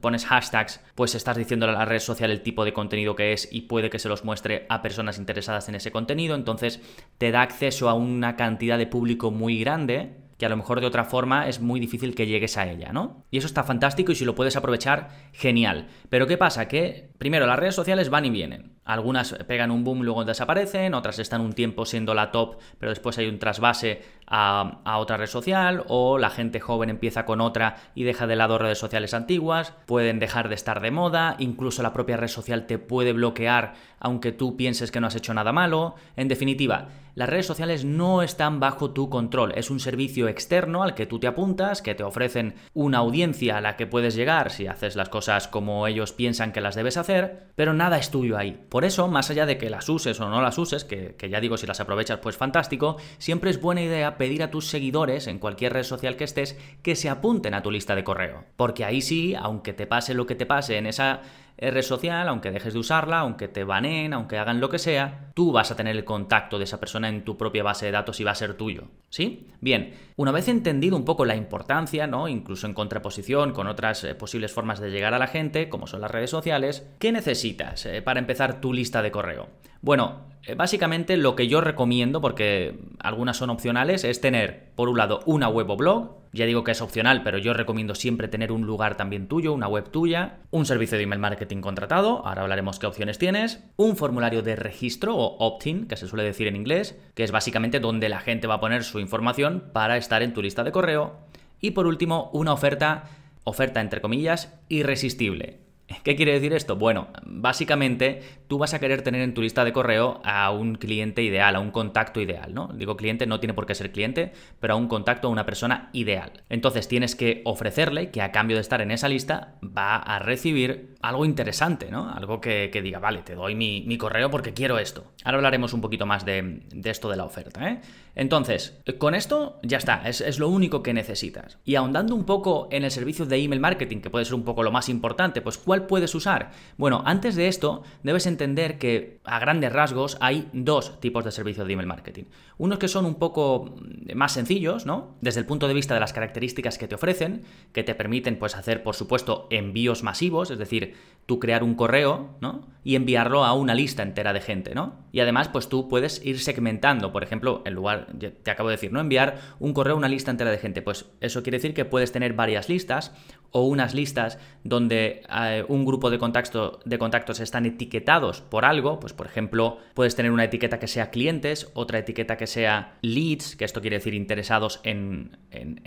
pones 0.00 0.26
hashtags, 0.26 0.80
pues 0.94 1.14
estás 1.14 1.36
diciéndole 1.36 1.72
a 1.72 1.78
la 1.78 1.84
red 1.84 2.00
social 2.00 2.30
el 2.30 2.42
tipo 2.42 2.64
de 2.64 2.72
contenido 2.72 3.16
que 3.16 3.32
es 3.32 3.48
y 3.50 3.62
puede 3.62 3.90
que 3.90 3.98
se 3.98 4.08
los 4.08 4.24
muestre 4.24 4.66
a 4.68 4.82
personas 4.82 5.18
interesadas 5.18 5.68
en 5.68 5.74
ese 5.74 5.92
contenido, 5.92 6.34
entonces 6.34 6.80
te 7.18 7.30
da 7.30 7.42
acceso 7.42 7.88
a 7.88 7.94
una 7.94 8.36
cantidad 8.36 8.78
de 8.78 8.86
público 8.86 9.30
muy 9.30 9.58
grande 9.58 10.22
que 10.42 10.46
a 10.46 10.48
lo 10.48 10.56
mejor 10.56 10.80
de 10.80 10.88
otra 10.88 11.04
forma 11.04 11.46
es 11.46 11.60
muy 11.60 11.78
difícil 11.78 12.16
que 12.16 12.26
llegues 12.26 12.58
a 12.58 12.68
ella, 12.68 12.92
¿no? 12.92 13.24
Y 13.30 13.38
eso 13.38 13.46
está 13.46 13.62
fantástico 13.62 14.10
y 14.10 14.16
si 14.16 14.24
lo 14.24 14.34
puedes 14.34 14.56
aprovechar, 14.56 15.10
genial. 15.32 15.86
Pero 16.08 16.26
¿qué 16.26 16.36
pasa? 16.36 16.66
Que 16.66 17.10
primero 17.16 17.46
las 17.46 17.60
redes 17.60 17.76
sociales 17.76 18.10
van 18.10 18.24
y 18.24 18.30
vienen. 18.30 18.72
Algunas 18.84 19.34
pegan 19.46 19.70
un 19.70 19.84
boom, 19.84 20.02
luego 20.02 20.24
desaparecen, 20.24 20.94
otras 20.94 21.20
están 21.20 21.40
un 21.40 21.52
tiempo 21.52 21.86
siendo 21.86 22.14
la 22.14 22.32
top, 22.32 22.56
pero 22.78 22.90
después 22.90 23.16
hay 23.18 23.28
un 23.28 23.38
trasvase 23.38 24.02
a, 24.26 24.80
a, 24.84 24.98
otra 24.98 25.16
red 25.16 25.28
social, 25.28 25.84
o 25.86 26.18
la 26.18 26.30
gente 26.30 26.58
joven 26.58 26.90
empieza 26.90 27.24
con 27.24 27.40
otra 27.40 27.76
y 27.94 28.02
deja 28.02 28.26
de 28.26 28.34
lado 28.34 28.58
redes 28.58 28.78
sociales 28.78 29.14
antiguas, 29.14 29.72
pueden 29.86 30.18
dejar 30.18 30.48
de 30.48 30.56
estar 30.56 30.80
de 30.80 30.90
moda, 30.90 31.36
incluso 31.38 31.82
la 31.82 31.92
propia 31.92 32.16
red 32.16 32.28
social 32.28 32.66
te 32.66 32.78
puede 32.78 33.12
bloquear 33.12 33.74
aunque 34.02 34.32
tú 34.32 34.56
pienses 34.56 34.90
que 34.90 35.00
no 35.00 35.06
has 35.06 35.14
hecho 35.14 35.32
nada 35.32 35.52
malo. 35.52 35.94
En 36.16 36.26
definitiva, 36.26 36.88
las 37.14 37.28
redes 37.28 37.46
sociales 37.46 37.84
no 37.84 38.22
están 38.22 38.58
bajo 38.58 38.90
tu 38.90 39.08
control, 39.08 39.52
es 39.54 39.70
un 39.70 39.78
servicio 39.78 40.26
externo 40.26 40.82
al 40.82 40.94
que 40.94 41.06
tú 41.06 41.20
te 41.20 41.28
apuntas, 41.28 41.82
que 41.82 41.94
te 41.94 42.02
ofrecen 42.02 42.54
una 42.74 42.98
audiencia 42.98 43.58
a 43.58 43.60
la 43.60 43.76
que 43.76 43.86
puedes 43.86 44.16
llegar 44.16 44.50
si 44.50 44.66
haces 44.66 44.96
las 44.96 45.08
cosas 45.08 45.46
como 45.46 45.86
ellos 45.86 46.12
piensan 46.12 46.52
que 46.52 46.60
las 46.60 46.74
debes 46.74 46.96
hacer, 46.96 47.52
pero 47.54 47.74
nada 47.74 47.96
es 47.96 48.10
tuyo 48.10 48.36
ahí. 48.36 48.66
Por 48.72 48.86
eso, 48.86 49.06
más 49.06 49.28
allá 49.28 49.44
de 49.44 49.58
que 49.58 49.68
las 49.68 49.86
uses 49.90 50.18
o 50.18 50.30
no 50.30 50.40
las 50.40 50.56
uses, 50.56 50.86
que, 50.86 51.14
ya 51.28 51.40
digo, 51.40 51.58
si 51.58 51.66
las 51.66 51.80
aprovechas, 51.80 52.20
pues 52.20 52.38
fantástico, 52.38 52.96
siempre 53.18 53.50
es 53.50 53.60
buena 53.60 53.82
idea 53.82 54.16
pedir 54.16 54.42
a 54.42 54.50
tus 54.50 54.66
seguidores 54.66 55.26
en 55.26 55.38
cualquier 55.38 55.74
red 55.74 55.82
social 55.82 56.16
que 56.16 56.24
estés 56.24 56.58
que 56.82 56.96
se 56.96 57.10
apunten 57.10 57.52
a 57.52 57.62
tu 57.62 57.70
lista 57.70 57.94
de 57.94 58.02
correo. 58.02 58.46
Porque 58.56 58.86
ahí 58.86 59.02
sí, 59.02 59.34
aunque 59.34 59.74
te 59.74 59.86
pase 59.86 60.14
lo 60.14 60.24
que 60.24 60.36
te 60.36 60.46
pase 60.46 60.78
en 60.78 60.86
esa 60.86 61.20
red 61.58 61.82
social, 61.82 62.26
aunque 62.26 62.50
dejes 62.50 62.72
de 62.72 62.78
usarla, 62.78 63.18
aunque 63.18 63.46
te 63.46 63.64
baneen, 63.64 64.14
aunque 64.14 64.38
hagan 64.38 64.58
lo 64.58 64.70
que 64.70 64.78
sea, 64.78 65.32
tú 65.34 65.52
vas 65.52 65.70
a 65.70 65.76
tener 65.76 65.94
el 65.94 66.06
contacto 66.06 66.56
de 66.56 66.64
esa 66.64 66.80
persona 66.80 67.10
en 67.10 67.26
tu 67.26 67.36
propia 67.36 67.62
base 67.62 67.84
de 67.84 67.92
datos 67.92 68.20
y 68.20 68.24
va 68.24 68.30
a 68.30 68.36
ser 68.36 68.54
tuyo. 68.54 68.88
¿Sí? 69.12 69.46
Bien, 69.60 69.92
una 70.16 70.32
vez 70.32 70.48
entendido 70.48 70.96
un 70.96 71.04
poco 71.04 71.26
la 71.26 71.36
importancia, 71.36 72.06
¿no? 72.06 72.28
Incluso 72.28 72.66
en 72.66 72.72
contraposición 72.72 73.52
con 73.52 73.66
otras 73.66 74.04
eh, 74.04 74.14
posibles 74.14 74.52
formas 74.52 74.80
de 74.80 74.90
llegar 74.90 75.12
a 75.12 75.18
la 75.18 75.26
gente, 75.26 75.68
como 75.68 75.86
son 75.86 76.00
las 76.00 76.10
redes 76.10 76.30
sociales, 76.30 76.88
¿qué 76.98 77.12
necesitas 77.12 77.84
eh, 77.84 78.00
para 78.00 78.20
empezar 78.20 78.62
tu 78.62 78.72
lista 78.72 79.02
de 79.02 79.10
correo? 79.10 79.50
Bueno, 79.82 80.32
eh, 80.44 80.54
básicamente 80.54 81.16
lo 81.16 81.36
que 81.36 81.46
yo 81.46 81.60
recomiendo, 81.60 82.20
porque 82.20 82.78
algunas 82.98 83.36
son 83.36 83.50
opcionales, 83.50 84.04
es 84.04 84.20
tener, 84.20 84.70
por 84.74 84.88
un 84.88 84.98
lado, 84.98 85.20
una 85.26 85.48
web 85.48 85.70
o 85.70 85.76
blog. 85.76 86.22
Ya 86.32 86.46
digo 86.46 86.64
que 86.64 86.70
es 86.70 86.80
opcional, 86.80 87.22
pero 87.22 87.36
yo 87.36 87.52
recomiendo 87.52 87.94
siempre 87.94 88.26
tener 88.26 88.52
un 88.52 88.62
lugar 88.62 88.96
también 88.96 89.28
tuyo, 89.28 89.52
una 89.52 89.68
web 89.68 89.90
tuya, 89.90 90.38
un 90.50 90.64
servicio 90.64 90.96
de 90.96 91.04
email 91.04 91.20
marketing 91.20 91.60
contratado, 91.60 92.26
ahora 92.26 92.40
hablaremos 92.40 92.78
qué 92.78 92.86
opciones 92.86 93.18
tienes, 93.18 93.62
un 93.76 93.96
formulario 93.96 94.40
de 94.40 94.56
registro 94.56 95.14
o 95.14 95.36
opt-in, 95.46 95.86
que 95.86 95.98
se 95.98 96.08
suele 96.08 96.24
decir 96.24 96.46
en 96.46 96.56
inglés, 96.56 96.98
que 97.14 97.24
es 97.24 97.32
básicamente 97.32 97.80
donde 97.80 98.08
la 98.08 98.20
gente 98.20 98.46
va 98.46 98.54
a 98.54 98.60
poner 98.60 98.82
su 98.82 98.98
información 99.02 99.64
para 99.72 99.96
estar 99.96 100.22
en 100.22 100.32
tu 100.32 100.42
lista 100.42 100.64
de 100.64 100.72
correo, 100.72 101.18
y 101.60 101.72
por 101.72 101.86
último, 101.86 102.30
una 102.32 102.52
oferta, 102.52 103.04
oferta 103.44 103.80
entre 103.80 104.00
comillas, 104.00 104.52
irresistible. 104.68 105.62
¿Qué 106.02 106.16
quiere 106.16 106.32
decir 106.32 106.52
esto? 106.52 106.76
Bueno, 106.76 107.08
básicamente 107.24 108.22
tú 108.48 108.58
vas 108.58 108.74
a 108.74 108.80
querer 108.80 109.02
tener 109.02 109.20
en 109.20 109.34
tu 109.34 109.42
lista 109.42 109.64
de 109.64 109.72
correo 109.72 110.20
a 110.24 110.50
un 110.50 110.76
cliente 110.76 111.22
ideal, 111.22 111.54
a 111.56 111.60
un 111.60 111.70
contacto 111.70 112.20
ideal, 112.20 112.54
¿no? 112.54 112.68
Digo 112.74 112.96
cliente, 112.96 113.26
no 113.26 113.40
tiene 113.40 113.54
por 113.54 113.66
qué 113.66 113.74
ser 113.74 113.92
cliente, 113.92 114.32
pero 114.60 114.74
a 114.74 114.76
un 114.76 114.88
contacto, 114.88 115.28
a 115.28 115.30
una 115.30 115.46
persona 115.46 115.90
ideal. 115.92 116.32
Entonces 116.48 116.88
tienes 116.88 117.14
que 117.14 117.42
ofrecerle 117.44 118.10
que 118.10 118.22
a 118.22 118.32
cambio 118.32 118.56
de 118.56 118.62
estar 118.62 118.80
en 118.80 118.90
esa 118.90 119.08
lista 119.08 119.54
va 119.62 119.96
a 119.96 120.18
recibir 120.18 120.94
algo 121.02 121.24
interesante, 121.24 121.90
¿no? 121.90 122.10
Algo 122.10 122.40
que, 122.40 122.70
diga, 122.82 122.98
vale, 122.98 123.22
te 123.22 123.34
doy 123.34 123.54
mi, 123.54 123.96
correo 123.98 124.30
porque 124.30 124.52
quiero 124.52 124.78
esto. 124.78 125.12
Ahora 125.24 125.38
hablaremos 125.38 125.72
un 125.72 125.80
poquito 125.80 126.06
más 126.06 126.24
de, 126.24 126.62
esto 126.84 127.08
de 127.08 127.16
la 127.16 127.24
oferta, 127.24 127.68
¿eh? 127.68 127.80
Entonces, 128.14 128.78
con 128.98 129.14
esto 129.14 129.58
ya 129.62 129.78
está, 129.78 130.08
es, 130.08 130.20
es 130.20 130.38
lo 130.38 130.48
único 130.48 130.82
que 130.82 130.92
necesitas. 130.92 131.58
Y 131.64 131.76
ahondando 131.76 132.14
un 132.14 132.24
poco 132.24 132.68
en 132.70 132.84
el 132.84 132.90
servicio 132.90 133.26
de 133.26 133.38
email 133.38 133.60
marketing, 133.60 133.98
que 133.98 134.10
puede 134.10 134.24
ser 134.24 134.34
un 134.34 134.44
poco 134.44 134.62
lo 134.62 134.70
más 134.70 134.88
importante, 134.88 135.40
pues 135.40 135.58
¿cuál 135.58 135.86
puedes 135.86 136.14
usar? 136.14 136.50
Bueno, 136.76 137.02
antes 137.06 137.36
de 137.36 137.48
esto, 137.48 137.82
debes 138.02 138.26
entender 138.26 138.78
que 138.78 139.20
a 139.24 139.38
grandes 139.38 139.72
rasgos 139.72 140.18
hay 140.20 140.48
dos 140.52 141.00
tipos 141.00 141.24
de 141.24 141.32
servicios 141.32 141.66
de 141.66 141.72
email 141.72 141.88
marketing. 141.88 142.24
Unos 142.58 142.78
que 142.78 142.88
son 142.88 143.06
un 143.06 143.16
poco 143.16 143.76
más 144.14 144.32
sencillos, 144.32 144.86
¿no? 144.86 145.16
Desde 145.20 145.40
el 145.40 145.46
punto 145.46 145.68
de 145.68 145.74
vista 145.74 145.94
de 145.94 146.00
las 146.00 146.12
características 146.12 146.78
que 146.78 146.88
te 146.88 146.94
ofrecen, 146.94 147.44
que 147.72 147.82
te 147.82 147.94
permiten 147.94 148.38
pues 148.38 148.56
hacer, 148.56 148.82
por 148.82 148.94
supuesto, 148.94 149.46
envíos 149.50 150.02
masivos, 150.02 150.50
es 150.50 150.58
decir, 150.58 150.94
tú 151.26 151.38
crear 151.38 151.62
un 151.62 151.74
correo, 151.74 152.36
¿no? 152.40 152.66
Y 152.84 152.96
enviarlo 152.96 153.44
a 153.44 153.52
una 153.54 153.74
lista 153.74 154.02
entera 154.02 154.32
de 154.32 154.40
gente, 154.40 154.74
¿no? 154.74 154.94
Y 155.12 155.20
además, 155.20 155.48
pues 155.48 155.68
tú 155.68 155.88
puedes 155.88 156.24
ir 156.24 156.40
segmentando, 156.40 157.12
por 157.12 157.22
ejemplo, 157.22 157.62
en 157.64 157.74
lugar, 157.74 158.01
te 158.02 158.50
acabo 158.50 158.68
de 158.68 158.76
decir, 158.76 158.92
¿no? 158.92 159.00
Enviar 159.00 159.38
un 159.58 159.72
correo 159.72 159.94
a 159.94 159.98
una 159.98 160.08
lista 160.08 160.30
entera 160.30 160.50
de 160.50 160.58
gente. 160.58 160.82
Pues 160.82 161.06
eso 161.20 161.42
quiere 161.42 161.58
decir 161.58 161.74
que 161.74 161.84
puedes 161.84 162.12
tener 162.12 162.32
varias 162.32 162.68
listas 162.68 163.12
o 163.52 163.62
unas 163.66 163.94
listas 163.94 164.38
donde 164.64 165.22
eh, 165.30 165.64
un 165.68 165.84
grupo 165.84 166.10
de, 166.10 166.18
contacto, 166.18 166.80
de 166.84 166.98
contactos 166.98 167.40
están 167.40 167.66
etiquetados 167.66 168.40
por 168.40 168.64
algo, 168.64 168.98
pues 168.98 169.12
por 169.12 169.26
ejemplo, 169.26 169.78
puedes 169.94 170.16
tener 170.16 170.32
una 170.32 170.44
etiqueta 170.44 170.78
que 170.78 170.88
sea 170.88 171.10
clientes, 171.10 171.70
otra 171.74 171.98
etiqueta 171.98 172.36
que 172.36 172.46
sea 172.46 172.94
leads, 173.02 173.56
que 173.56 173.64
esto 173.64 173.80
quiere 173.80 173.98
decir 173.98 174.14
interesados 174.14 174.80
en, 174.84 175.36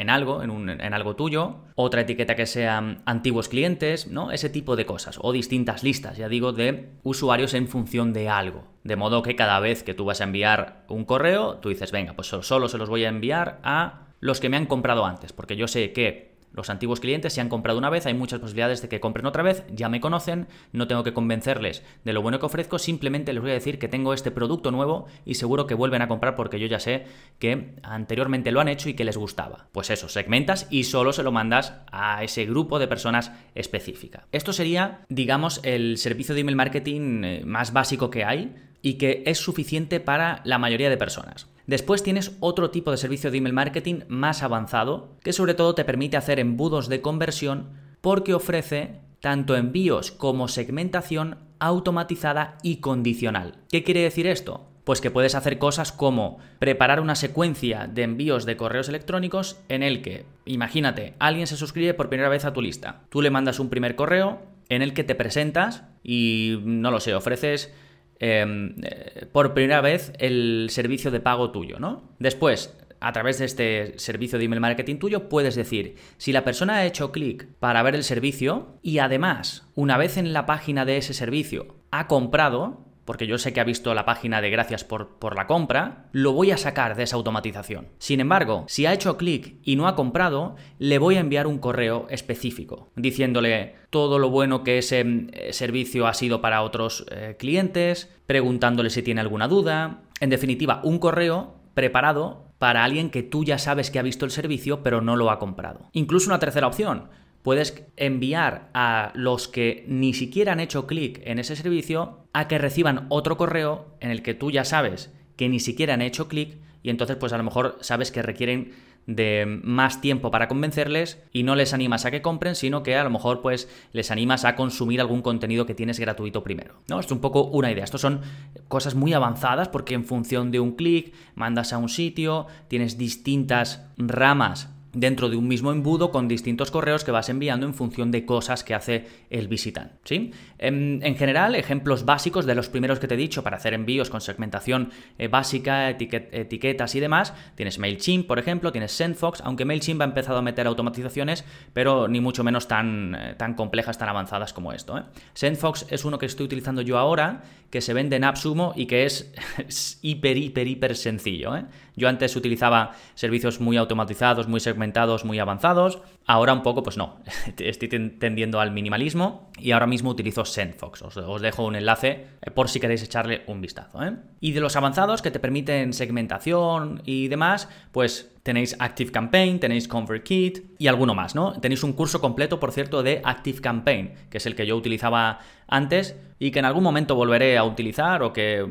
algo, 0.08 0.44
en, 0.44 0.70
en 0.70 0.94
algo 0.94 1.16
tuyo, 1.16 1.58
otra 1.76 2.02
etiqueta 2.02 2.36
que 2.36 2.46
sea 2.46 2.98
antiguos 3.06 3.50
clientes, 3.50 4.08
¿no? 4.08 4.32
Ese 4.32 4.50
tipo 4.50 4.76
de 4.76 4.86
cosas, 4.86 5.18
o 5.22 5.32
distintas 5.32 5.84
listas, 5.84 6.18
ya 6.18 6.30
digo, 6.30 6.54
de 6.54 6.90
usuarios 7.04 7.54
en 7.54 7.68
función 7.68 8.14
de 8.14 8.30
algo. 8.30 8.68
De 8.84 8.96
modo 8.96 9.24
que 9.24 9.36
cada 9.36 9.60
vez 9.60 9.82
que 9.82 9.96
tú 9.96 10.06
vas 10.06 10.22
a 10.22 10.26
enviar 10.26 10.86
un 10.90 11.06
correo, 11.06 11.58
tú 11.58 11.70
dices, 11.70 11.92
venga, 11.92 12.14
pues 12.14 12.28
solo 12.28 12.68
se 12.68 12.78
los 12.78 12.90
voy 12.90 13.06
a 13.06 13.10
enviar 13.10 13.60
a 13.64 14.06
los 14.20 14.40
que 14.40 14.50
me 14.50 14.58
han 14.58 14.66
comprado 14.66 15.06
antes, 15.06 15.34
porque 15.34 15.56
yo 15.56 15.68
sé 15.68 15.92
que 15.92 16.35
los 16.56 16.70
antiguos 16.70 17.00
clientes 17.00 17.34
se 17.34 17.42
han 17.42 17.50
comprado 17.50 17.78
una 17.78 17.90
vez, 17.90 18.06
hay 18.06 18.14
muchas 18.14 18.40
posibilidades 18.40 18.82
de 18.82 18.90
que 18.90 19.00
compren 19.00 19.26
otra 19.26 19.44
vez, 19.44 19.64
ya 19.70 19.90
me 19.90 20.00
conocen, 20.00 20.48
no 20.72 20.88
tengo 20.88 21.04
que 21.04 21.14
convencerles 21.14 21.84
de 22.04 22.14
lo 22.14 22.22
bueno 22.22 22.40
que 22.40 22.46
ofrezco, 22.46 22.80
simplemente 22.80 23.34
les 23.34 23.42
voy 23.42 23.52
a 23.52 23.56
decir 23.56 23.78
que 23.80 23.88
tengo 23.88 24.14
este 24.14 24.32
producto 24.32 24.72
nuevo 24.72 25.08
y 25.26 25.36
seguro 25.36 25.68
que 25.68 25.74
vuelven 25.74 26.02
a 26.02 26.08
comprar 26.08 26.36
porque 26.36 26.60
yo 26.60 26.68
ya 26.68 26.80
sé 26.80 27.06
que 27.40 27.76
anteriormente 27.84 28.52
lo 28.52 28.62
han 28.62 28.68
hecho 28.68 28.90
y 28.90 28.94
que 28.94 29.04
les 29.04 29.18
gustaba. 29.18 29.68
Pues 29.72 29.90
eso, 29.90 30.08
segmentas 30.08 30.68
y 30.70 30.86
solo 30.86 31.14
se 31.14 31.24
lo 31.24 31.32
mandas 31.32 31.74
a 31.92 32.24
ese 32.24 32.46
grupo 32.46 32.80
de 32.80 32.88
personas 32.88 33.32
específica. 33.54 34.28
Esto 34.32 34.54
sería, 34.54 35.02
digamos, 35.10 35.60
el 35.64 35.98
servicio 35.98 36.36
de 36.36 36.42
email 36.42 36.56
marketing 36.56 37.24
eh, 37.24 37.42
más 37.46 37.74
básico 37.74 38.10
que 38.10 38.24
hay 38.24 38.56
y 38.82 38.96
que 38.96 39.24
es 39.26 39.40
suficiente 39.40 40.00
para 40.00 40.42
la 40.46 40.58
mayoría 40.58 40.90
de 40.90 40.98
personas. 40.98 41.48
Después 41.68 42.04
tienes 42.04 42.36
otro 42.40 42.70
tipo 42.70 42.92
de 42.92 42.98
servicio 42.98 43.32
de 43.32 43.38
email 43.38 43.54
marketing 43.54 44.02
más 44.08 44.44
avanzado, 44.44 45.16
que 45.24 45.34
sobre 45.34 45.56
todo 45.56 45.74
te 45.74 45.86
permite 45.86 46.18
hacer 46.18 46.40
embudos 46.40 46.90
de 46.90 47.02
conversión 47.02 47.70
porque 48.02 48.36
ofrece 48.36 49.02
tanto 49.20 49.56
envíos 49.56 50.12
como 50.12 50.48
segmentación 50.48 51.40
automatizada 51.60 52.58
y 52.62 52.78
condicional. 52.78 53.56
¿Qué 53.72 53.84
quiere 53.84 54.02
decir 54.02 54.28
esto? 54.28 54.68
Pues 54.84 55.02
que 55.02 55.10
puedes 55.10 55.34
hacer 55.34 55.58
cosas 55.58 55.92
como 55.92 56.38
preparar 56.60 57.00
una 57.00 57.16
secuencia 57.16 57.90
de 57.92 58.04
envíos 58.04 58.46
de 58.46 58.58
correos 58.58 58.88
electrónicos 58.88 59.60
en 59.68 59.82
el 59.82 60.04
que, 60.04 60.26
imagínate, 60.46 61.16
alguien 61.18 61.48
se 61.48 61.58
suscribe 61.58 61.96
por 61.96 62.10
primera 62.10 62.30
vez 62.30 62.46
a 62.46 62.54
tu 62.54 62.62
lista. 62.62 63.02
Tú 63.10 63.24
le 63.24 63.32
mandas 63.32 63.60
un 63.60 63.70
primer 63.70 63.96
correo 63.96 64.44
en 64.70 64.84
el 64.84 64.94
que 64.94 65.04
te 65.04 65.16
presentas 65.16 65.84
y, 66.04 66.60
no 66.64 66.92
lo 66.92 67.00
sé, 67.00 67.16
ofreces 67.16 67.74
eh, 68.20 69.28
por 69.32 69.54
primera 69.54 69.82
vez 69.82 70.14
el 70.20 70.68
servicio 70.70 71.12
de 71.12 71.20
pago 71.20 71.52
tuyo, 71.52 71.80
¿no? 71.80 72.16
Después, 72.20 72.76
a 73.00 73.12
través 73.12 73.40
de 73.40 73.46
este 73.46 74.00
servicio 74.00 74.40
de 74.40 74.46
email 74.46 74.62
marketing 74.62 74.98
tuyo, 74.98 75.30
puedes 75.30 75.56
decir, 75.56 75.96
si 76.18 76.32
la 76.32 76.44
persona 76.44 76.76
ha 76.76 76.86
hecho 76.86 77.12
clic 77.12 77.48
para 77.60 77.84
ver 77.84 77.96
el 77.96 78.04
servicio 78.04 78.80
y 78.82 79.00
además, 79.00 79.70
una 79.76 79.98
vez 79.98 80.18
en 80.18 80.34
la 80.34 80.46
página 80.46 80.86
de 80.86 80.98
ese 80.98 81.14
servicio, 81.14 81.76
ha 81.92 82.08
comprado, 82.08 82.85
porque 83.06 83.28
yo 83.28 83.38
sé 83.38 83.54
que 83.54 83.62
ha 83.62 83.64
visto 83.64 83.94
la 83.94 84.06
página 84.06 84.42
de 84.42 84.50
gracias 84.50 84.84
por, 84.84 85.18
por, 85.20 85.36
la 85.36 85.48
compra, 85.48 86.08
lo 86.12 86.34
voy 86.34 86.52
a 86.52 86.58
sacar 86.58 86.96
de 86.96 87.04
esa 87.04 87.16
automatización. 87.16 87.88
Sin 88.00 88.20
embargo, 88.20 88.66
si 88.68 88.86
ha 88.86 88.94
hecho 88.94 89.18
clic 89.18 89.56
y 89.64 89.76
no 89.76 89.88
ha 89.88 89.96
comprado, 89.96 90.56
le 90.80 90.98
voy 90.98 91.16
a 91.16 91.20
enviar 91.20 91.48
un 91.48 91.60
correo 91.60 92.08
específico 92.10 92.92
diciéndole 92.96 93.76
todo 93.90 94.20
lo 94.20 94.30
bueno 94.30 94.64
que 94.64 94.80
ese 94.80 95.02
eh, 95.32 95.54
servicio 95.54 96.08
ha 96.08 96.14
sido 96.14 96.42
para 96.42 96.64
otros 96.64 97.06
eh, 97.12 97.36
clientes, 97.40 98.12
preguntándole 98.26 98.90
si 98.90 99.04
tiene 99.04 99.22
alguna 99.22 99.48
duda. 99.48 100.02
En 100.20 100.30
definitiva, 100.30 100.82
un 100.84 101.00
correo 101.00 101.56
preparado 101.74 102.46
para 102.58 102.84
alguien 102.84 103.10
que 103.10 103.24
tú 103.24 103.44
ya 103.44 103.58
sabes 103.58 103.92
que 103.92 104.00
ha 104.00 104.04
visto 104.04 104.26
el 104.26 104.32
servicio 104.32 104.82
pero 104.82 105.02
no 105.02 105.16
lo 105.16 105.30
ha 105.30 105.40
comprado. 105.40 105.90
Incluso 105.92 106.30
una 106.30 106.40
tercera 106.40 106.68
opción 106.68 107.10
puedes 107.46 107.86
enviar 107.96 108.72
a 108.74 109.12
los 109.14 109.48
que 109.48 109.86
ni 109.88 110.16
siquiera 110.16 110.54
han 110.54 110.60
hecho 110.60 110.88
clic 110.88 111.22
en 111.26 111.38
ese 111.38 111.56
servicio 111.56 112.26
a 112.34 112.48
que 112.48 112.58
reciban 112.58 113.06
otro 113.10 113.38
correo 113.38 113.86
en 114.00 114.10
el 114.10 114.24
que 114.24 114.34
tú 114.34 114.50
ya 114.50 114.66
sabes 114.66 115.14
que 115.36 115.48
ni 115.48 115.60
siquiera 115.60 115.94
han 115.94 116.02
hecho 116.02 116.28
clic 116.28 116.58
y 116.82 116.90
entonces 116.90 117.18
pues 117.18 117.34
a 117.34 117.38
lo 117.38 117.44
mejor 117.44 117.78
sabes 117.82 118.12
que 118.12 118.24
requieren 118.24 118.74
de 119.06 119.46
más 119.64 120.02
tiempo 120.02 120.32
para 120.32 120.48
convencerles 120.48 121.22
y 121.32 121.44
no 121.44 121.56
les 121.56 121.76
animas 121.76 122.06
a 122.06 122.10
que 122.10 122.24
compren, 122.24 122.56
sino 122.56 122.82
que 122.82 122.96
a 122.96 123.04
lo 123.04 123.12
mejor 123.12 123.44
pues 123.44 123.70
les 123.94 124.10
animas 124.10 124.44
a 124.44 124.56
consumir 124.56 125.00
algún 125.00 125.22
contenido 125.22 125.68
que 125.68 125.76
tienes 125.76 126.00
gratuito 126.00 126.44
primero. 126.44 126.82
¿no? 126.90 127.00
Esto 127.00 127.14
es 127.14 127.18
un 127.18 127.22
poco 127.22 127.44
una 127.44 127.72
idea. 127.72 127.84
Estos 127.84 128.02
son 128.02 128.22
cosas 128.68 128.96
muy 128.96 129.14
avanzadas 129.14 129.70
porque 129.70 129.94
en 129.94 130.06
función 130.06 130.50
de 130.50 130.60
un 130.60 130.72
clic 130.72 131.14
mandas 131.36 131.74
a 131.74 131.78
un 131.78 131.90
sitio, 131.90 132.48
tienes 132.68 132.98
distintas 132.98 133.86
ramas 133.98 134.75
dentro 134.96 135.30
de 135.30 135.36
un 135.36 135.48
mismo 135.48 135.72
embudo 135.72 136.10
con 136.10 136.28
distintos 136.28 136.72
correos 136.72 137.04
que 137.04 137.12
vas 137.12 137.30
enviando 137.30 137.66
en 137.66 137.74
función 137.74 138.12
de 138.12 138.26
cosas 138.26 138.64
que 138.64 138.74
hace 138.74 139.06
el 139.30 139.48
visitante. 139.48 139.96
¿sí? 140.04 140.32
En, 140.58 141.16
general, 141.16 141.56
ejemplos 141.56 142.06
básicos 142.06 142.46
de 142.46 142.56
los 142.56 142.70
primeros 142.70 143.00
que 143.00 143.08
te 143.08 143.14
he 143.14 143.18
dicho 143.18 143.44
para 143.44 143.58
hacer 143.58 143.74
envíos 143.74 144.10
con 144.10 144.22
segmentación 144.22 144.92
eh, 145.18 145.28
básica, 145.28 145.90
etiquetas 145.90 146.96
y 146.96 147.00
demás, 147.00 147.34
tienes 147.56 147.78
MailChimp, 147.78 148.26
por 148.26 148.40
ejemplo, 148.40 148.72
tienes 148.72 148.92
SendFox, 148.94 149.42
aunque 149.42 149.66
MailChimp 149.66 150.02
ha 150.02 150.06
empezado 150.06 150.40
a 150.40 150.42
meter 150.42 150.66
automatizaciones, 150.68 151.44
pero 151.74 152.08
ni 152.08 152.22
mucho 152.22 152.44
menos 152.44 152.68
tan, 152.68 153.16
eh, 153.16 153.36
tan 153.38 153.54
complejas, 153.54 153.98
tan 153.98 154.10
avanzadas 154.10 154.54
como 154.54 154.72
esto. 154.72 154.98
¿eh? 154.98 155.04
SendFox 155.34 155.88
es 155.90 156.06
uno 156.06 156.18
que 156.18 156.26
estoy 156.26 156.46
utilizando 156.46 156.82
yo 156.82 156.98
ahora, 156.98 157.44
que 157.70 157.82
se 157.82 157.94
vende 157.94 158.16
en 158.16 158.24
AppSumo 158.24 158.74
y 158.76 158.86
que 158.86 159.06
es, 159.06 159.34
hiper, 160.02 160.38
hiper, 160.38 160.68
hiper 160.68 160.96
sencillo. 160.96 161.52
Yo 161.96 162.10
antes 162.10 162.36
utilizaba 162.36 162.92
servicios 163.16 163.60
muy 163.60 163.78
automatizados, 163.78 164.48
muy 164.48 164.60
segmentados, 164.60 164.85
muy 165.24 165.40
avanzados. 165.40 166.02
Ahora 166.28 166.54
un 166.54 166.64
poco, 166.64 166.84
pues 166.84 166.98
no, 166.98 167.18
estoy 167.58 167.88
tendiendo 167.88 168.60
al 168.60 168.72
minimalismo 168.72 169.50
y 169.60 169.72
ahora 169.72 169.88
mismo 169.88 170.10
utilizo 170.10 170.46
SendFox. 170.46 171.02
Os, 171.04 171.42
dejo 171.42 171.66
un 171.66 171.76
enlace 171.76 172.28
eh, 172.42 172.52
por 172.52 172.70
si 172.70 172.80
queréis 172.80 173.04
echarle 173.04 173.44
un 173.48 173.62
vistazo. 173.62 174.04
¿eh? 174.04 174.14
Y 174.40 174.52
de 174.54 174.60
los 174.60 174.76
avanzados 174.76 175.22
que 175.22 175.32
te 175.32 175.40
permiten 175.40 175.94
segmentación 175.94 177.02
y 177.06 177.28
demás, 177.28 177.70
pues 177.92 178.32
tenéis 178.44 178.76
Active 178.80 179.12
Campaign, 179.12 179.60
tenéis 179.60 179.88
ConvertKit 179.88 180.80
y 180.80 180.88
alguno 180.88 181.16
más, 181.16 181.34
¿no? 181.34 181.60
Tenéis 181.60 181.84
un 181.84 181.94
curso 181.94 182.22
completo, 182.22 182.60
por 182.60 182.72
cierto, 182.72 183.02
de 183.02 183.22
Active 183.24 183.60
Campaign, 183.60 184.14
que 184.30 184.38
es 184.38 184.46
el 184.46 184.56
que 184.56 184.68
yo 184.68 184.76
utilizaba 184.76 185.40
antes 185.68 186.16
y 186.38 186.52
que 186.52 186.60
en 186.60 186.66
algún 186.66 186.84
momento 186.84 187.16
volveré 187.16 187.58
a 187.58 187.64
utilizar 187.64 188.22
o 188.22 188.34
que 188.34 188.66